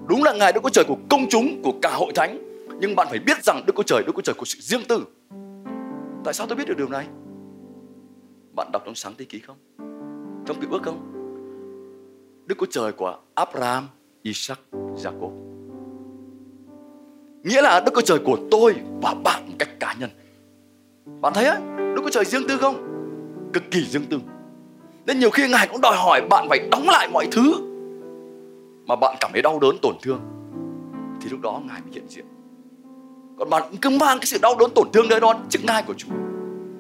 [0.08, 2.38] Đúng là Ngài Đức có Trời của công chúng, của cả hội thánh.
[2.80, 5.06] Nhưng bạn phải biết rằng Đức có Trời, Đức có Trời của sự riêng tư.
[6.24, 7.08] Tại sao tôi biết được điều này?
[8.56, 9.58] Bạn đọc trong sáng thế ký không?
[10.46, 11.12] Trong cựu ước không?
[12.46, 13.88] Đức có Trời của Abraham,
[14.22, 15.32] Isaac, Jacob.
[17.44, 20.10] Nghĩa là Đức có Trời của tôi và bạn một cách cá nhân.
[21.22, 21.60] Bạn thấy á,
[21.96, 22.89] Đức có Trời riêng tư không?
[23.54, 24.20] Cực kỳ dương tư.
[25.06, 27.54] Nên nhiều khi Ngài cũng đòi hỏi bạn phải đóng lại mọi thứ
[28.86, 30.20] Mà bạn cảm thấy đau đớn, tổn thương.
[31.22, 32.26] Thì lúc đó Ngài mới hiện diện.
[33.40, 35.94] Còn bạn cứ mang cái sự đau đớn, tổn thương đấy đó trước ngai của
[35.98, 36.10] Chúa.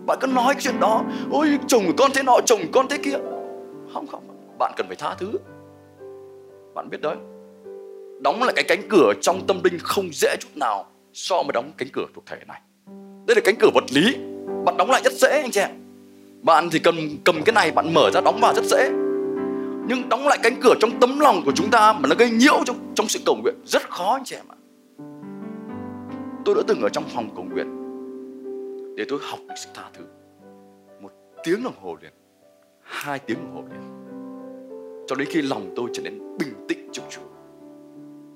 [0.05, 2.87] Bạn cứ nói cái chuyện đó, ôi, chồng của con thế nọ, chồng của con
[2.89, 3.17] thế kia.
[3.93, 4.23] Không không,
[4.59, 5.31] bạn cần phải tha thứ.
[6.75, 7.15] Bạn biết đấy,
[8.21, 11.71] đóng lại cái cánh cửa trong tâm linh không dễ chút nào so với đóng
[11.77, 12.61] cánh cửa thuộc thể này.
[13.27, 14.15] Đây là cánh cửa vật lý,
[14.65, 15.88] bạn đóng lại rất dễ, anh chị em
[16.41, 18.89] bạn thì cầm cầm cái này, bạn mở ra đóng vào rất dễ.
[19.87, 22.63] Nhưng đóng lại cánh cửa trong tấm lòng của chúng ta mà nó gây nhiễu
[22.65, 24.57] trong trong sự cầu nguyện, rất khó anh chị em ạ.
[26.45, 27.75] Tôi đã từng ở trong phòng cầu nguyện
[28.95, 30.03] để tôi học được sự tha thứ.
[31.01, 31.11] Một
[31.43, 32.11] tiếng đồng hồ liền,
[32.81, 33.99] hai tiếng đồng hồ liền.
[35.07, 37.21] Cho đến khi lòng tôi trở nên bình tĩnh trước Chúa,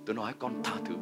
[0.05, 0.95] tôi nói con tha thứ,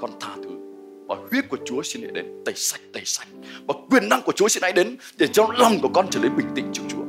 [0.00, 0.73] con tha thứ
[1.06, 3.28] và huyết của Chúa xin hãy đến, tẩy sạch tẩy sạch.
[3.66, 6.36] Và quyền năng của Chúa xin hãy đến để cho lòng của con trở nên
[6.36, 7.04] bình tĩnh trước Chúa.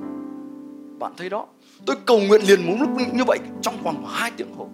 [1.00, 1.48] Bạn thấy đó,
[1.86, 4.70] tôi cầu nguyện liền một lúc như vậy trong vòng hai tiếng hồ.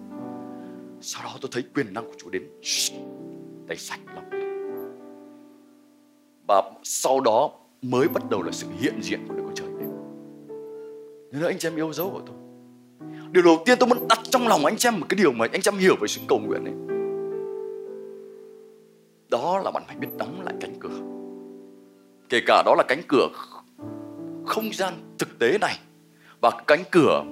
[1.00, 2.42] Sau đó tôi thấy quyền năng của Chúa đến.
[3.68, 4.24] Tẩy sạch lòng
[6.48, 7.50] và sau đó
[7.82, 9.88] mới bắt đầu là sự hiện diện của Đức Chúa Trời đến.
[11.32, 12.36] Nên là anh chị em yêu dấu của tôi.
[13.30, 15.46] Điều đầu tiên tôi muốn đặt trong lòng anh chị em một cái điều mà
[15.52, 16.91] anh chị em hiểu về sự cầu nguyện ấy
[19.32, 21.00] đó là bạn phải biết đóng lại cánh cửa.
[22.28, 23.28] Kể cả đó là cánh cửa
[24.46, 25.78] không gian thực tế này
[26.42, 27.24] và cánh cửa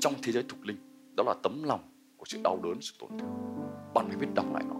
[0.00, 0.76] trong thế giới thuộc linh
[1.16, 1.80] đó là tấm lòng
[2.16, 3.30] của sự đau đớn sự tổn thương.
[3.94, 4.74] Bạn phải biết đóng lại nó.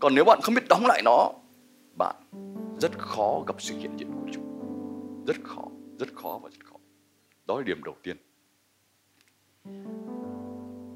[0.00, 1.32] Còn nếu bạn không biết đóng lại nó
[1.98, 2.16] bạn
[2.80, 4.44] rất khó gặp sự hiện diện của chúng,
[5.26, 5.62] rất khó
[5.98, 6.76] rất khó và rất khó.
[7.46, 8.16] Đó là điểm đầu tiên.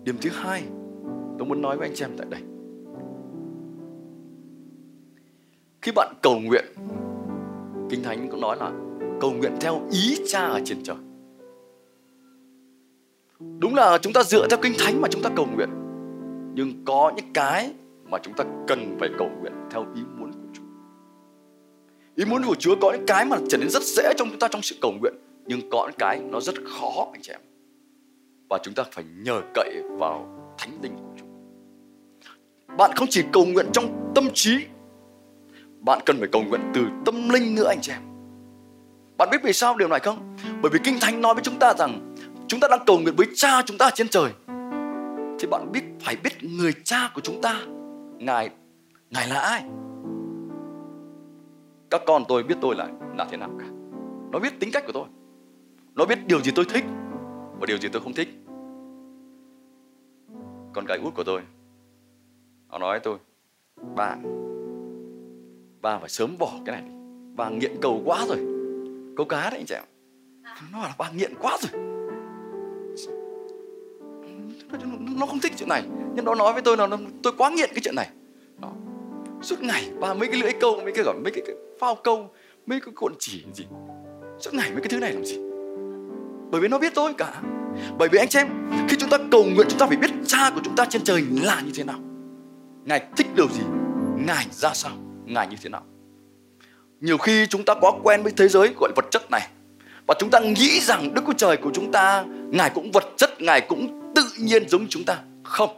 [0.04, 0.62] Điểm thứ hai
[1.38, 2.42] tôi muốn nói với anh chị em tại đây.
[5.82, 6.64] Khi bạn cầu nguyện
[7.90, 8.70] kinh thánh cũng nói là
[9.20, 10.96] cầu nguyện theo ý cha ở trên trời
[13.58, 15.68] đúng là chúng ta dựa theo kinh thánh mà chúng ta cầu nguyện
[16.54, 17.70] nhưng có những cái
[18.10, 20.62] mà chúng ta cần phải cầu nguyện theo ý muốn của Chúa.
[22.14, 24.48] Ý muốn của Chúa có những cái mà trở nên rất dễ trong chúng ta
[24.48, 25.14] trong sự cầu nguyện,
[25.46, 27.40] nhưng có những cái nó rất khó anh chị em.
[28.48, 31.26] Và chúng ta phải nhờ cậy vào thánh linh của Chúa.
[32.76, 34.56] Bạn không chỉ cầu nguyện trong tâm trí,
[35.80, 38.02] bạn cần phải cầu nguyện từ tâm linh nữa, anh chị em.
[39.18, 40.36] Bạn biết vì sao điều này không?
[40.62, 42.14] Bởi vì Kinh Thánh nói với chúng ta rằng
[42.48, 44.32] chúng ta đang cầu nguyện với Cha chúng ta trên trời.
[45.38, 47.60] Thì bạn biết, phải biết người cha của chúng ta,
[48.18, 48.50] ngài
[49.10, 49.64] ngài là ai
[51.90, 53.66] các con tôi biết tôi là là thế nào cả
[54.32, 55.04] nó biết tính cách của tôi
[55.94, 56.84] nó biết điều gì tôi thích
[57.60, 58.28] và điều gì tôi không thích
[60.72, 61.42] con gái út của tôi,
[62.70, 63.18] nó nói với tôi,
[63.96, 64.22] bạn
[65.82, 66.94] ba phải sớm bỏ cái này đi.
[67.36, 68.38] Ba nghiện cầu quá rồi.
[69.16, 69.84] Câu cá đấy anh chị em.
[70.72, 71.82] Nó là ba nghiện quá rồi.
[75.18, 75.82] Nó không thích chuyện này.
[76.14, 76.88] Nhưng nó nói với tôi là
[77.22, 78.08] tôi quá nghiện cái chuyện này.
[78.62, 78.72] Đó.
[79.42, 82.30] suốt ngày ba mấy cái lưỡi câu mấy cái gọi mấy cái, cái phao câu
[82.66, 83.64] mấy cái cuộn chỉ gì.
[84.38, 85.38] Suốt ngày mấy cái thứ này làm gì.
[86.50, 87.42] Bởi vì nó biết tôi cả.
[87.98, 88.48] Bởi vì anh chị em
[88.88, 91.24] khi chúng ta cầu nguyện chúng ta phải biết cha của chúng ta trên trời
[91.42, 91.98] là như thế nào.
[92.84, 93.62] Ngài thích điều gì
[94.26, 94.92] ngài ra sao
[95.30, 95.82] ngài như thế nào?
[97.00, 99.48] Nhiều khi chúng ta quá quen với thế giới gọi là vật chất này,
[100.06, 103.42] và chúng ta nghĩ rằng đức chúa trời của chúng ta, ngài cũng vật chất,
[103.42, 105.18] ngài cũng tự nhiên giống chúng ta.
[105.42, 105.70] Không,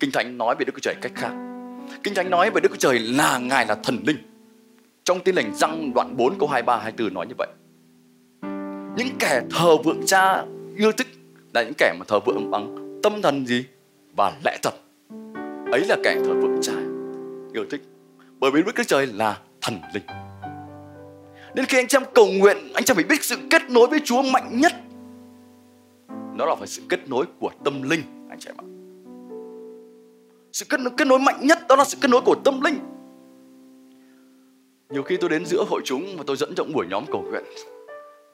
[0.00, 1.30] kinh thánh nói về đức chúa trời cách khác.
[2.02, 4.16] Kinh thánh nói về đức chúa trời là ngài là thần linh.
[5.04, 7.48] Trong tin lành răng đoạn 4 câu 23 24 nói như vậy.
[8.96, 10.44] Những kẻ thờ vượng cha
[10.76, 11.06] yêu thích
[11.54, 13.64] là những kẻ mà thờ vượng bằng tâm thần gì?
[14.16, 14.74] Và lẽ thật.
[15.72, 16.72] Ấy là kẻ thờ vượng cha
[17.52, 17.82] yêu thích
[18.40, 20.04] bởi vì đức chúa trời là thần linh.
[21.54, 23.86] Nên khi anh chị em cầu nguyện anh chị em phải biết sự kết nối
[23.86, 24.72] với chúa mạnh nhất.
[26.36, 28.66] Nó là phải sự kết nối của tâm linh anh chị em ạ.
[30.52, 32.78] Sự kết nối, kết nối mạnh nhất đó là sự kết nối của tâm linh.
[34.90, 37.44] Nhiều khi tôi đến giữa hội chúng và tôi dẫn trong buổi nhóm cầu nguyện.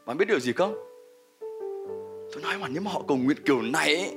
[0.07, 0.75] Bạn biết điều gì không?
[2.33, 4.14] Tôi nói mà nếu mà họ cầu nguyện kiểu này ấy,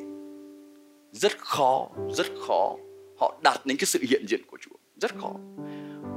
[1.12, 2.76] rất khó rất khó.
[3.19, 5.32] Họ đạt đến cái sự hiện diện của Chúa rất khó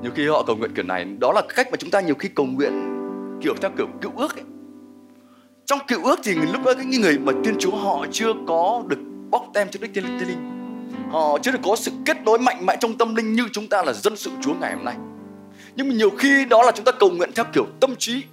[0.03, 2.29] nhiều khi họ cầu nguyện kiểu này, đó là cách mà chúng ta nhiều khi
[2.29, 2.73] cầu nguyện,
[3.43, 4.45] kiểu, theo kiểu cựu ước ấy.
[5.67, 8.99] Trong cựu ước thì lúc đó những người mà tiên chúa họ chưa có được
[9.31, 10.51] bóc tem trước đức tiên linh tiên linh.
[11.11, 13.83] Họ chưa được có sự kết nối mạnh mẽ trong tâm linh như chúng ta
[13.83, 14.97] là dân sự chúa ngày hôm nay.
[15.77, 18.25] Nhưng mà nhiều khi đó là chúng ta cầu nguyện theo kiểu tâm trí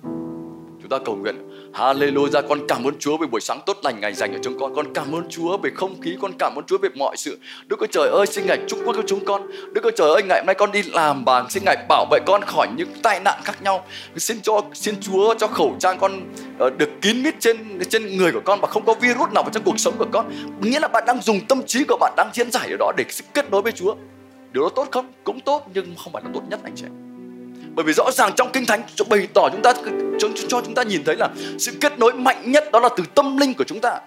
[0.90, 1.36] chúng ta cầu nguyện
[1.74, 4.76] Hallelujah, con cảm ơn Chúa về buổi sáng tốt lành ngày dành cho chúng con.
[4.76, 7.38] Con cảm ơn Chúa về không khí, con cảm ơn Chúa về mọi sự.
[7.68, 9.48] Đức ơi trời ơi, xin Ngài chúc phước cho chúng con.
[9.74, 12.20] Đức ơi trời ơi, ngày hôm nay con đi làm bàn xin Ngài bảo vệ
[12.26, 13.86] con khỏi những tai nạn khác nhau.
[14.16, 16.22] Xin cho xin Chúa cho khẩu trang con
[16.66, 19.52] uh, được kín mít trên trên người của con và không có virus nào vào
[19.54, 20.32] trong cuộc sống của con.
[20.62, 23.06] Nghĩa là bạn đang dùng tâm trí của bạn đang diễn giải ở đó để
[23.34, 23.96] kết nối với Chúa.
[24.52, 27.07] điều đó tốt không cũng tốt nhưng không phải là tốt nhất anh chị em
[27.78, 29.74] bởi vì rõ ràng trong kinh thánh cho bày tỏ chúng ta
[30.20, 33.04] cho, cho chúng ta nhìn thấy là sự kết nối mạnh nhất đó là từ
[33.16, 34.00] tâm linh của chúng ta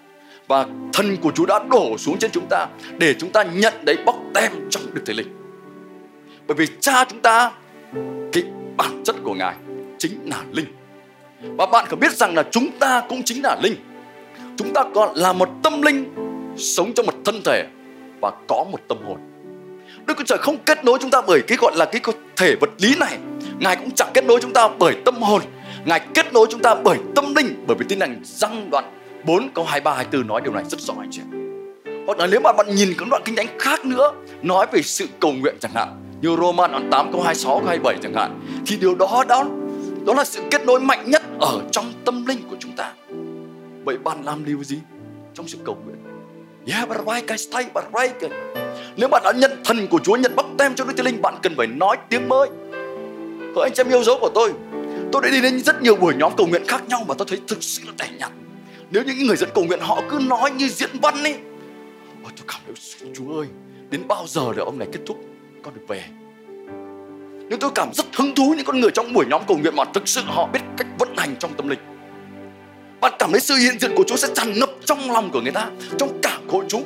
[0.48, 2.66] và thần của Chúa đã đổ xuống trên chúng ta
[2.98, 5.28] để chúng ta nhận đấy bóc tem trong được thể Linh.
[6.46, 7.52] Bởi vì cha chúng ta
[8.32, 8.44] cái
[8.76, 9.54] bản chất của Ngài
[9.98, 10.66] chính là linh.
[11.42, 13.74] Và bạn có biết rằng là chúng ta cũng chính là linh.
[14.56, 16.14] Chúng ta còn là một tâm linh
[16.56, 17.66] sống trong một thân thể
[18.20, 19.18] và có một tâm hồn.
[20.06, 22.00] Đức Chúa Trời không kết nối chúng ta bởi cái gọi là cái
[22.36, 23.18] thể vật lý này.
[23.60, 25.42] Ngài cũng chẳng kết nối chúng ta bởi tâm hồn.
[25.84, 27.64] Ngài kết nối chúng ta bởi tâm linh.
[27.66, 28.84] Bởi vì tin lành răng đoạn
[29.24, 31.20] 4 câu 23 24 nói điều này rất rõ anh chị
[32.06, 35.06] Hoặc là nếu mà bạn nhìn các đoạn kinh thánh khác nữa nói về sự
[35.20, 38.76] cầu nguyện chẳng hạn như Roman đoạn 8 câu 26 câu 27 chẳng hạn thì
[38.76, 39.44] điều đó đó
[40.06, 42.92] đó là sự kết nối mạnh nhất ở trong tâm linh của chúng ta.
[43.84, 44.78] Vậy bạn làm điều gì
[45.34, 45.96] trong sự cầu nguyện?
[46.66, 48.32] Yeah, but right, guys, stay, but right.
[48.96, 51.34] Nếu bạn đã nhận thần của Chúa, nhận bắp tem cho Đức Thánh Linh, bạn
[51.42, 52.48] cần phải nói tiếng mới.
[53.56, 54.52] Hỡi anh chị em yêu dấu của tôi,
[55.12, 57.40] tôi đã đi đến rất nhiều buổi nhóm cầu nguyện khác nhau mà tôi thấy
[57.48, 58.30] thực sự là tẻ nhạt.
[58.90, 61.34] Nếu những người dẫn cầu nguyện họ cứ nói như diễn văn ấy
[62.22, 62.74] Ôi tôi cảm thấy
[63.14, 63.46] Chúa ơi
[63.90, 65.16] Đến bao giờ để ông này kết thúc
[65.62, 66.04] Con được về.
[67.48, 69.84] Nhưng tôi cảm rất hứng thú những con người trong buổi nhóm cầu nguyện Mà
[69.84, 71.78] thực sự họ biết cách vận hành trong tâm linh.
[73.00, 75.52] Bạn cảm thấy sự hiện diện của Chúa sẽ tràn ngập trong lòng của người
[75.52, 76.84] ta Trong cả hội chúng.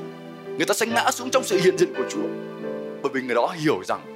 [0.57, 2.29] Người ta sẽ ngã xuống trong sự hiện diện của Chúa.
[3.03, 4.14] Bởi vì người đó hiểu rằng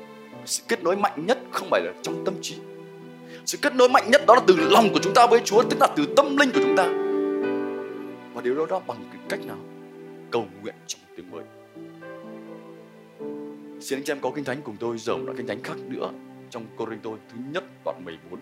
[0.48, 2.56] sự kết nối mạnh nhất không phải là trong tâm trí.
[3.44, 5.76] Sự kết nối mạnh nhất đó là từ lòng của chúng ta với Chúa, Tức
[5.80, 6.84] là từ tâm linh của chúng ta.
[8.34, 9.58] Và điều đó đó bằng cái cách nào?
[10.30, 11.44] Cầu nguyện trong tiếng mới.
[13.80, 15.76] Xin anh chị em có kinh thánh cùng tôi giờ một đoạn kinh thánh khác
[15.88, 16.10] nữa
[16.50, 18.40] trong Corinto thứ nhất, đoạn 14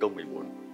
[0.00, 0.65] câu 14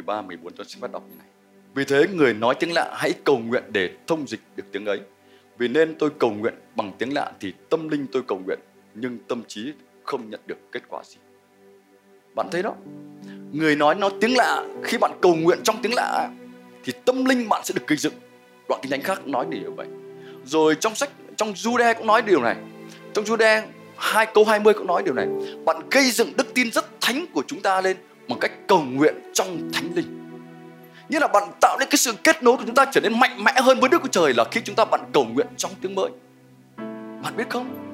[0.00, 1.26] 13, 14 tôi sẽ bắt đọc như này.
[1.74, 5.00] Vì thế người nói tiếng lạ hãy cầu nguyện để thông dịch được tiếng ấy.
[5.58, 8.58] Vì nên tôi cầu nguyện bằng tiếng lạ thì tâm linh tôi cầu nguyện
[8.94, 9.72] nhưng tâm trí
[10.04, 11.16] không nhận được kết quả gì.
[12.34, 12.74] Bạn thấy đó,
[13.52, 16.30] người nói nó tiếng lạ khi bạn cầu nguyện trong tiếng lạ
[16.84, 18.14] thì tâm linh bạn sẽ được gây dựng.
[18.68, 19.86] Đoạn kinh thánh khác nói điều vậy.
[20.44, 22.56] Rồi trong sách trong Jude cũng nói điều này.
[23.14, 23.62] Trong Jude
[23.96, 25.26] hai câu 20 cũng nói điều này.
[25.64, 27.96] Bạn gây dựng đức tin rất thánh của chúng ta lên
[28.30, 30.20] bằng cách cầu nguyện trong thánh linh
[31.08, 33.44] như là bạn tạo nên cái sự kết nối của chúng ta trở nên mạnh
[33.44, 35.94] mẽ hơn với Đức Chúa Trời là khi chúng ta bạn cầu nguyện trong tiếng
[35.94, 36.10] mới.
[37.22, 37.90] Bạn biết không?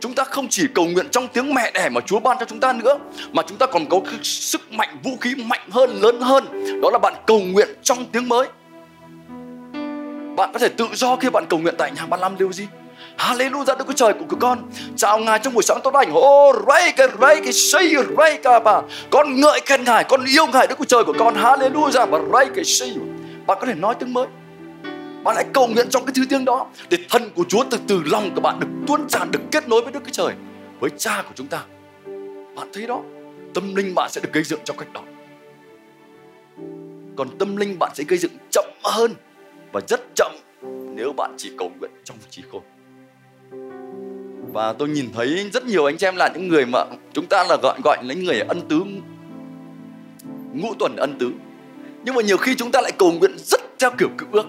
[0.00, 2.60] Chúng ta không chỉ cầu nguyện trong tiếng mẹ đẻ mà Chúa ban cho chúng
[2.60, 2.98] ta nữa
[3.32, 6.44] Mà chúng ta còn có sức mạnh vũ khí mạnh hơn, lớn hơn
[6.82, 8.48] Đó là bạn cầu nguyện trong tiếng mới
[10.36, 12.66] Bạn có thể tự do khi bạn cầu nguyện tại nhà Bạn làm điều gì?
[13.20, 14.70] Hallelujah Đức Chúa Trời của của con.
[14.96, 16.12] Chào Ngài trong buổi sáng tốt lành.
[16.12, 18.80] Oh ray cái ray cái say ray cả bà
[19.10, 21.34] Con ngợi khen Ngài Con yêu Ngài Đức Chúa Trời của con.
[21.34, 22.96] Hallelujah Và ray cái say.
[23.46, 24.26] Bạn có thể nói tiếng mới.
[25.24, 28.02] Bạn hãy cầu nguyện trong cái thứ tiếng đó để thân của Chúa từ từ
[28.06, 30.34] lòng của bạn được tuôn tràn được kết nối với Đức Chúa Trời
[30.80, 31.62] với Cha của chúng ta.
[32.56, 33.00] Bạn thấy đó,
[33.54, 35.00] tâm linh bạn sẽ được gây dựng trong cách đó.
[37.16, 39.14] Còn tâm linh bạn sẽ gây dựng chậm hơn
[39.72, 40.32] và rất chậm
[40.94, 42.62] nếu bạn chỉ cầu nguyện trong trí khôn
[44.52, 47.44] và tôi nhìn thấy rất nhiều anh chị em là những người mà chúng ta
[47.48, 48.84] là gọi gọi là những người ân tứ,
[50.52, 51.32] ngũ tuần ân tứ.
[52.04, 54.46] Nhưng mà nhiều khi chúng ta lại cầu nguyện rất theo kiểu cựu ước.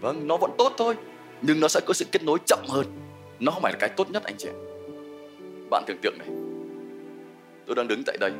[0.00, 0.94] Vâng nó vẫn tốt thôi,
[1.42, 2.86] nhưng nó sẽ có sự kết nối chậm hơn.
[3.40, 4.56] Nó không phải là cái tốt nhất, anh chị em
[5.70, 6.28] bạn tưởng tượng này,
[7.66, 8.32] tôi đang đứng tại đây.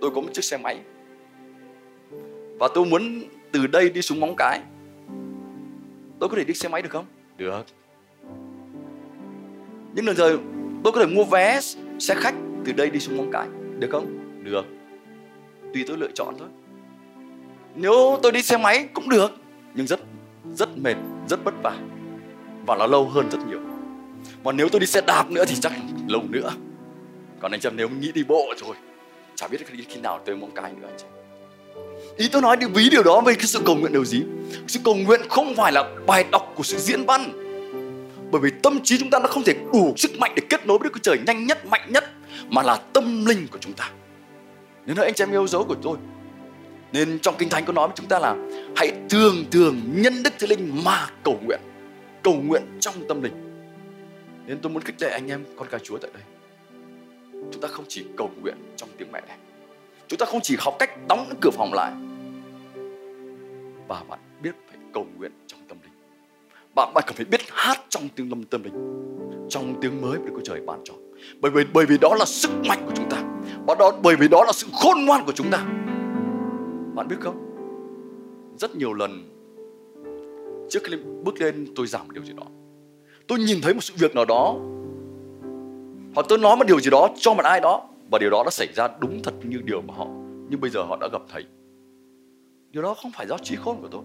[0.00, 0.78] Tôi có một chiếc xe máy.
[2.58, 4.60] Và tôi muốn từ đây đi xuống móng cái.
[6.20, 7.04] Tôi có thể đi xe máy được không?
[7.36, 7.62] Được
[9.96, 10.38] nhưng lần rồi
[10.84, 11.60] tôi có thể mua vé
[11.98, 13.46] xe khách từ đây đi xuống móng cái
[13.78, 14.06] được không?
[14.44, 14.66] Được.
[15.74, 16.48] Tùy tôi lựa chọn thôi.
[17.74, 19.30] Nếu tôi đi xe máy cũng được,
[19.74, 20.00] nhưng rất
[20.54, 20.96] rất mệt,
[21.28, 21.76] rất vất vả.
[22.66, 23.60] Và nó lâu hơn rất nhiều.
[24.44, 25.72] Mà nếu tôi đi xe đạp nữa thì chắc
[26.08, 26.52] lâu nữa.
[27.40, 28.76] Còn anh chị nếu nghĩ đi bộ rồi
[29.34, 31.06] chả biết đi khi nào tới móng cái nữa anh chị
[32.16, 34.22] ý tôi nói đi ví điều đó với cái sự cầu nguyện điều gì?
[34.66, 37.45] Sự cầu nguyện không phải là bài đọc của sự diễn văn
[38.30, 40.78] bởi vì tâm trí chúng ta nó không thể đủ sức mạnh để kết nối
[40.78, 42.04] với Đức Chúa Trời nhanh nhất, mạnh nhất
[42.48, 43.90] mà là tâm linh của chúng ta.
[44.86, 45.96] Nên anh chị em yêu dấu của tôi.
[46.92, 48.36] Nên trong Kinh Thánh có nói với chúng ta là
[48.76, 51.60] hãy thường thường nhân Đức Thánh Linh mà cầu nguyện.
[52.22, 53.32] Cầu nguyện trong tâm linh.
[54.46, 56.22] Nên tôi muốn khích lệ anh em con cái Chúa tại đây.
[57.52, 59.36] Chúng ta không chỉ cầu nguyện trong tiếng mẹ này.
[60.08, 61.92] Chúng ta không chỉ học cách đóng cửa phòng lại.
[63.88, 65.60] Và bạn biết phải cầu nguyện trong
[66.76, 68.74] bạn bạn cần phải biết hát trong tiếng lâm tâm linh,
[69.48, 70.94] trong tiếng mới của Chúa Trời ban cho.
[71.40, 73.22] Bởi vì bởi vì đó là sức mạnh của chúng ta.
[73.66, 75.58] Và đó, bởi vì đó là sự khôn ngoan của chúng ta.
[76.94, 77.36] Bạn biết không?
[78.58, 79.22] Rất nhiều lần,
[80.70, 82.44] trước khi bước lên tôi giảm điều gì đó,
[83.26, 84.54] tôi nhìn thấy một sự việc nào đó,
[86.14, 88.50] hoặc tôi nói một điều gì đó cho một ai đó, và điều đó đã
[88.50, 90.06] xảy ra đúng thật như điều mà họ
[90.48, 91.44] nhưng bây giờ họ đã gặp thầy.
[92.70, 94.02] Điều đó không phải do trí khôn của tôi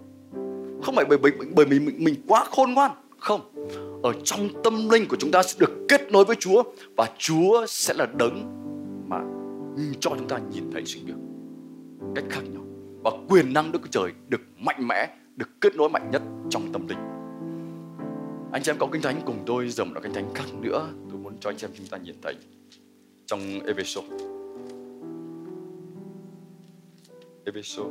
[0.82, 2.90] không phải bởi bởi bởi vì mình, mình quá khôn ngoan.
[3.18, 3.40] Không.
[4.02, 6.62] Ở trong tâm linh của chúng ta sẽ được kết nối với Chúa
[6.96, 8.62] và Chúa sẽ là đấng
[9.08, 9.18] mà
[10.00, 11.14] cho chúng ta nhìn thấy sự việc
[12.14, 12.62] cách khác nhau.
[13.04, 16.72] Và quyền năng Đức Chúa Trời được mạnh mẽ được kết nối mạnh nhất trong
[16.72, 16.98] tâm linh.
[18.52, 20.88] Anh chị em có kinh thánh cùng tôi dòng một kinh thánh khác nữa.
[21.10, 22.34] Tôi muốn cho anh chị em chúng ta nhìn thấy
[23.26, 24.00] trong Epheso
[27.44, 27.82] Epheso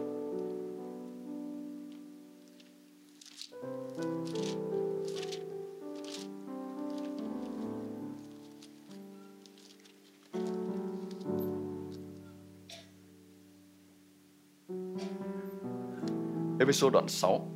[16.71, 17.47] Epheso đoạn 6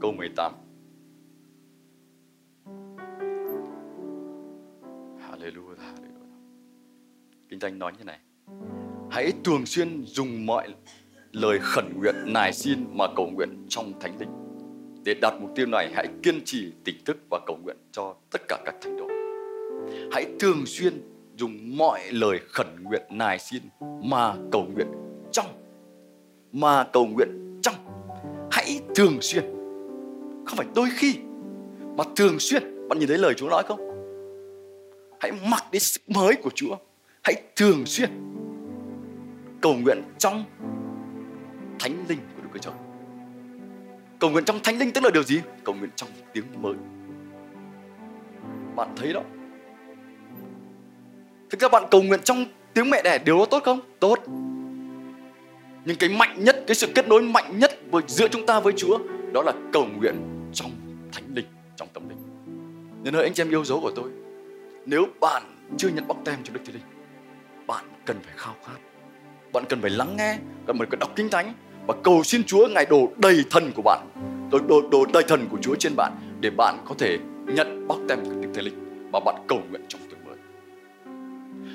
[0.00, 0.52] câu 18
[5.20, 6.36] Hallelujah, Hallelujah.
[7.48, 8.18] Kinh Thánh nói như này.
[9.10, 10.68] Hãy thường xuyên dùng mọi
[11.32, 14.30] lời khẩn nguyện nài xin mà cầu nguyện trong thánh linh.
[15.04, 18.40] Để đạt mục tiêu này hãy kiên trì tỉnh thức và cầu nguyện cho tất
[18.48, 19.06] cả các thánh đồ.
[20.12, 20.92] Hãy thường xuyên
[21.36, 23.62] dùng mọi lời khẩn nguyện nài xin
[24.02, 24.88] mà cầu nguyện
[25.32, 25.65] trong
[26.56, 27.74] mà cầu nguyện trong.
[28.50, 29.44] Hãy thường xuyên.
[30.46, 31.14] Không phải đôi khi,
[31.96, 32.88] mà thường xuyên.
[32.88, 33.80] Bạn nhìn thấy lời Chúa nói không?
[35.20, 36.76] Hãy mặc đến sức mới của Chúa.
[37.22, 38.10] Hãy thường xuyên
[39.60, 40.44] cầu nguyện trong
[41.78, 42.74] thánh linh của Đức Chúa Trời.
[44.18, 45.40] Cầu nguyện trong thánh linh tức là điều gì?
[45.64, 46.74] Cầu nguyện trong tiếng mới.
[48.76, 49.22] Bạn thấy đó.
[51.50, 53.80] Thực ra bạn cầu nguyện trong tiếng mẹ đẻ, điều đó tốt không?
[54.00, 54.18] Tốt
[55.86, 58.72] nhưng cái mạnh nhất cái sự kết nối mạnh nhất với giữa chúng ta với
[58.76, 58.98] Chúa
[59.32, 60.14] đó là cầu nguyện
[60.52, 60.70] trong
[61.12, 61.46] thánh linh
[61.76, 62.18] trong tâm linh.
[63.02, 64.10] Nên hỡi anh chị em yêu dấu của tôi
[64.86, 65.42] nếu bạn
[65.76, 66.82] chưa nhận bóc tem cho Đức Thánh Linh
[67.66, 68.80] bạn cần phải khao khát
[69.52, 71.52] bạn cần phải lắng nghe cần phải đọc kinh thánh
[71.86, 74.06] và cầu xin Chúa ngài đổ đầy thần của bạn
[74.50, 77.98] đổ, đổ, đổ đầy thần của Chúa trên bạn để bạn có thể nhận bóc
[78.08, 80.36] tem của Đức Thánh Linh và bạn cầu nguyện trong tiếng mới.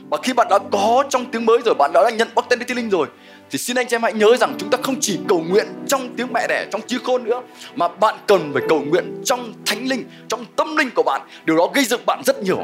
[0.09, 2.65] Và khi bạn đã có trong tiếng mới rồi bạn đã nhận bóc tem Đức
[2.67, 3.07] Thánh Linh rồi
[3.51, 6.15] thì xin anh chị em hãy nhớ rằng chúng ta không chỉ cầu nguyện trong
[6.15, 7.41] tiếng mẹ đẻ, trong trí khôn nữa,
[7.75, 11.21] mà bạn cần phải cầu nguyện trong thánh linh, trong tâm linh của bạn.
[11.45, 12.57] Điều đó gây dựng bạn rất nhiều.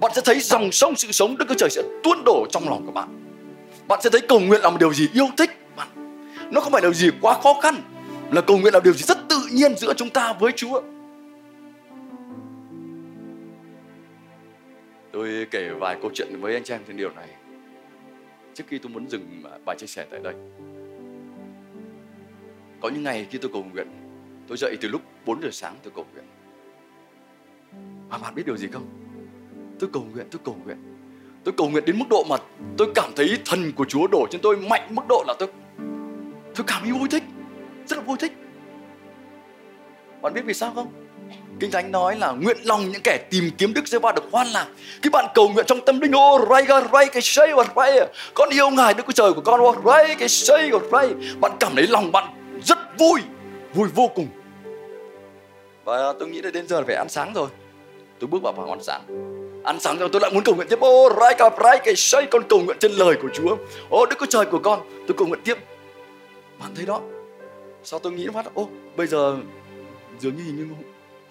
[0.00, 2.86] Bạn sẽ thấy dòng sông sự sống đức chúa trời sẽ tuôn đổ trong lòng
[2.86, 3.08] của bạn.
[3.88, 5.88] Bạn sẽ thấy cầu nguyện là một điều gì yêu thích bạn.
[6.50, 7.74] Nó không phải là điều gì quá khó khăn,
[8.32, 10.80] là cầu nguyện là điều gì rất tự nhiên giữa chúng ta với chúa.
[15.12, 17.28] Tôi kể vài câu chuyện với anh chị em trên điều này
[18.54, 20.34] trước khi tôi muốn dừng à, bài chia sẻ tại đây.
[22.80, 23.88] Có những ngày khi tôi cầu nguyện,
[24.48, 26.24] tôi dậy từ lúc 4 giờ sáng tôi cầu nguyện.
[28.08, 28.86] Mà bạn biết điều gì không?
[29.78, 30.76] Tôi cầu nguyện, tôi cầu nguyện.
[31.44, 32.36] Tôi cầu nguyện đến mức độ mà
[32.78, 35.48] tôi cảm thấy thần của Chúa đổ trên tôi mạnh mức độ là tôi
[36.54, 37.22] tôi cảm thấy vui thích,
[37.86, 38.32] rất là vui thích.
[40.22, 41.09] Bạn biết vì sao không?
[41.60, 44.66] Kinh Thánh nói là nguyện lòng những kẻ tìm kiếm Đức Giê-va được hoan lạc.
[45.02, 48.08] Khi bạn cầu nguyện trong tâm linh, ô ray ga ray cái xây và ray,
[48.34, 51.08] con yêu Ngài Đức Chúa Trời của con, ô ray cái xây và ray,
[51.40, 52.24] bạn cảm thấy lòng bạn
[52.64, 53.20] rất vui,
[53.74, 54.28] vui vô cùng.
[55.84, 57.48] Và tôi nghĩ là đến giờ là phải ăn sáng rồi.
[58.18, 59.00] Tôi bước vào phòng ăn sáng.
[59.64, 60.80] Ăn sáng rồi tôi lại muốn cầu nguyện tiếp.
[60.80, 63.56] Ô ray ga ray cái xây, con cầu nguyện trên lời của Chúa.
[63.90, 65.58] Ô Đức Chúa Trời của con, tôi cầu nguyện tiếp.
[66.60, 67.00] Bạn thấy đó.
[67.84, 69.36] Sao tôi nghĩ phát, ô bây giờ
[70.20, 70.74] dường như hình như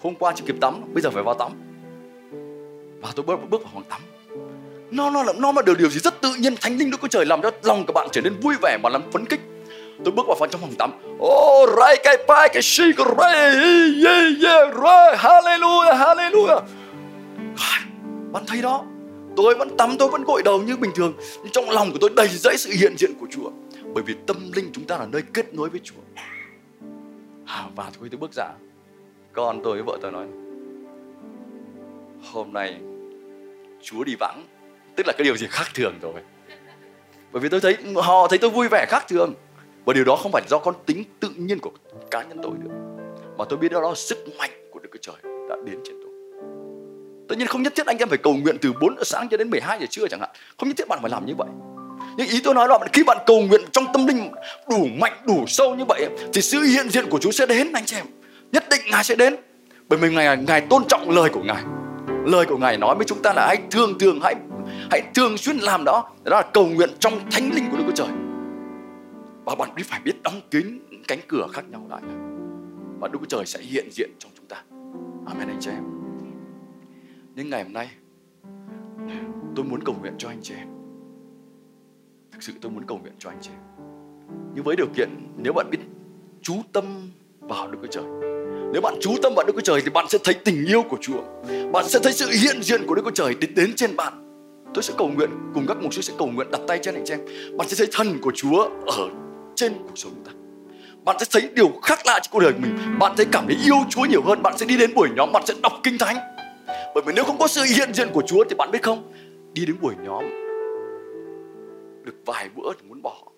[0.02, 1.52] hôm qua chưa kịp tắm bây giờ phải vào tắm.
[3.00, 4.00] Và tôi bước bước vào phòng tắm.
[4.90, 7.08] Nó nó là nó là điều điều gì rất tự nhiên thánh linh đức chúa
[7.08, 9.40] trời làm cho lòng các bạn trở nên vui vẻ và làm phấn kích
[10.04, 10.90] tôi bước vào phòng trong phòng tắm.
[11.18, 13.34] Oh, Ô ray cái pai cái shi cái ray
[14.04, 16.60] yeah yeah ray hallelujah hallelujah.
[18.32, 18.84] Bạn thấy đó
[19.36, 21.12] tôi vẫn tắm tôi vẫn gội đầu như bình thường.
[21.42, 23.50] Nhưng trong lòng của tôi đầy dẫy sự hiện diện của chúa.
[23.94, 26.22] Bởi vì tâm linh chúng ta là nơi kết nối với chúa.
[27.46, 28.46] À, và tôi tôi bước ra
[29.46, 30.26] con tôi với vợ tôi nói,
[32.32, 32.80] hôm nay
[33.82, 34.44] chúa đi vắng.
[34.96, 36.14] Tức là cái điều gì khác thường rồi.
[37.32, 39.34] Bởi vì tôi thấy, họ thấy tôi vui vẻ khác thường.
[39.84, 41.70] Và điều đó không phải do con tính tự nhiên của
[42.10, 42.74] cá nhân tôi nữa,
[43.38, 46.10] mà tôi biết đó là sức mạnh của Đức Chúa Trời đã đến trên tôi.
[47.28, 49.36] Tất nhiên không nhất thiết anh em phải cầu nguyện từ 4 giờ sáng cho
[49.36, 50.30] đến 12 giờ trưa chẳng hạn.
[50.58, 51.48] Không nhất thiết bạn phải làm như vậy.
[52.16, 54.30] Nhưng ý tôi nói là khi bạn cầu nguyện trong tâm linh
[54.70, 57.84] đủ mạnh, đủ sâu như vậy, thì sự hiện diện của Chúa sẽ đến anh
[57.86, 58.06] chị em
[58.52, 59.36] nhất định ngài sẽ đến.
[59.88, 61.64] Bởi vì ngài ngài tôn trọng lời của ngài.
[62.24, 64.34] Lời của ngài nói với chúng ta là hãy thường thường, hãy
[64.90, 66.10] hãy thường xuyên làm đó.
[66.24, 68.08] Đó là cầu nguyện trong thánh linh của Đức Chúa Trời.
[69.44, 70.78] Và bạn biết, phải biết đóng kín
[71.08, 72.02] cánh cửa khác nhau lại.
[73.00, 74.62] Và Đức Chúa Trời sẽ hiện diện trong chúng ta.
[75.26, 75.84] Amen, anh chị em.
[77.34, 77.90] Nhưng ngày hôm nay,
[79.56, 80.68] tôi muốn cầu nguyện cho anh chị em.
[82.32, 83.86] Thực sự tôi muốn cầu nguyện cho anh chị em.
[84.54, 85.78] Nhưng với điều kiện, nếu bạn biết
[86.42, 86.84] chú tâm
[87.40, 88.04] vào Đức Chúa Trời
[88.72, 90.96] nếu bạn chú tâm vào Đức Chúa Trời thì bạn sẽ thấy tình yêu của
[91.00, 91.22] Chúa.
[91.72, 94.12] Bạn sẽ thấy sự hiện diện của Đức Chúa Trời đến đến trên bạn.
[94.74, 97.04] Tôi sẽ cầu nguyện, cùng các mục sư sẽ cầu nguyện đặt tay trên anh
[97.06, 97.20] chị em.
[97.56, 99.08] Bạn sẽ thấy thần của Chúa ở
[99.54, 100.32] trên cuộc sống chúng ta.
[101.04, 102.98] Bạn sẽ thấy điều khác lạ trong cuộc đời mình.
[102.98, 104.42] Bạn sẽ cảm thấy yêu Chúa nhiều hơn.
[104.42, 106.16] Bạn sẽ đi đến buổi nhóm, bạn sẽ đọc kinh thánh.
[106.94, 109.12] Bởi vì nếu không có sự hiện diện của Chúa thì bạn biết không?
[109.52, 110.24] Đi đến buổi nhóm
[112.04, 113.29] được vài bữa thì muốn bỏ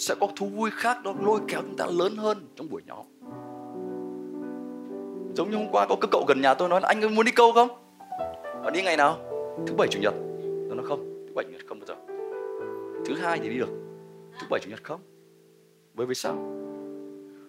[0.00, 3.06] sẽ có thú vui khác đó, lôi kéo chúng ta lớn hơn trong buổi nhóm
[5.34, 7.32] giống như hôm qua có cái cậu gần nhà tôi nói là, anh muốn đi
[7.32, 7.68] câu không?
[8.64, 9.18] Bạn đi ngày nào?
[9.66, 10.14] Thứ bảy, chủ nhật.
[10.68, 11.94] Tôi nói, không, thứ bảy, chủ nhật không bao giờ.
[13.06, 13.68] Thứ hai thì đi được.
[14.40, 15.00] Thứ bảy, chủ nhật không?
[15.94, 16.34] Bởi vì sao?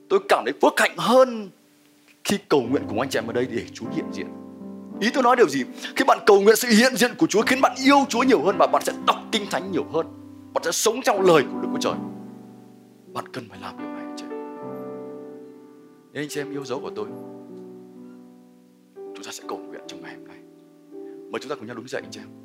[0.09, 1.49] Tôi cảm thấy phước hạnh hơn
[2.23, 4.27] khi cầu nguyện cùng anh chị em ở đây để Chúa hiện diện.
[4.99, 5.63] Ý tôi nói điều gì?
[5.95, 8.55] Khi bạn cầu nguyện sự hiện diện của Chúa khiến bạn yêu Chúa nhiều hơn
[8.59, 10.05] và bạn sẽ đọc kinh thánh nhiều hơn.
[10.53, 12.10] Bạn sẽ sống trong lời của Đức Chúa Trời
[13.13, 14.25] bạn cần phải làm điều này anh chị.
[16.13, 17.07] Nên anh chị em yêu dấu của tôi,
[18.95, 20.37] chúng ta sẽ cầu nguyện trong ngày hôm nay.
[21.31, 22.40] Mời chúng ta cùng nhau đứng dậy anh chị em.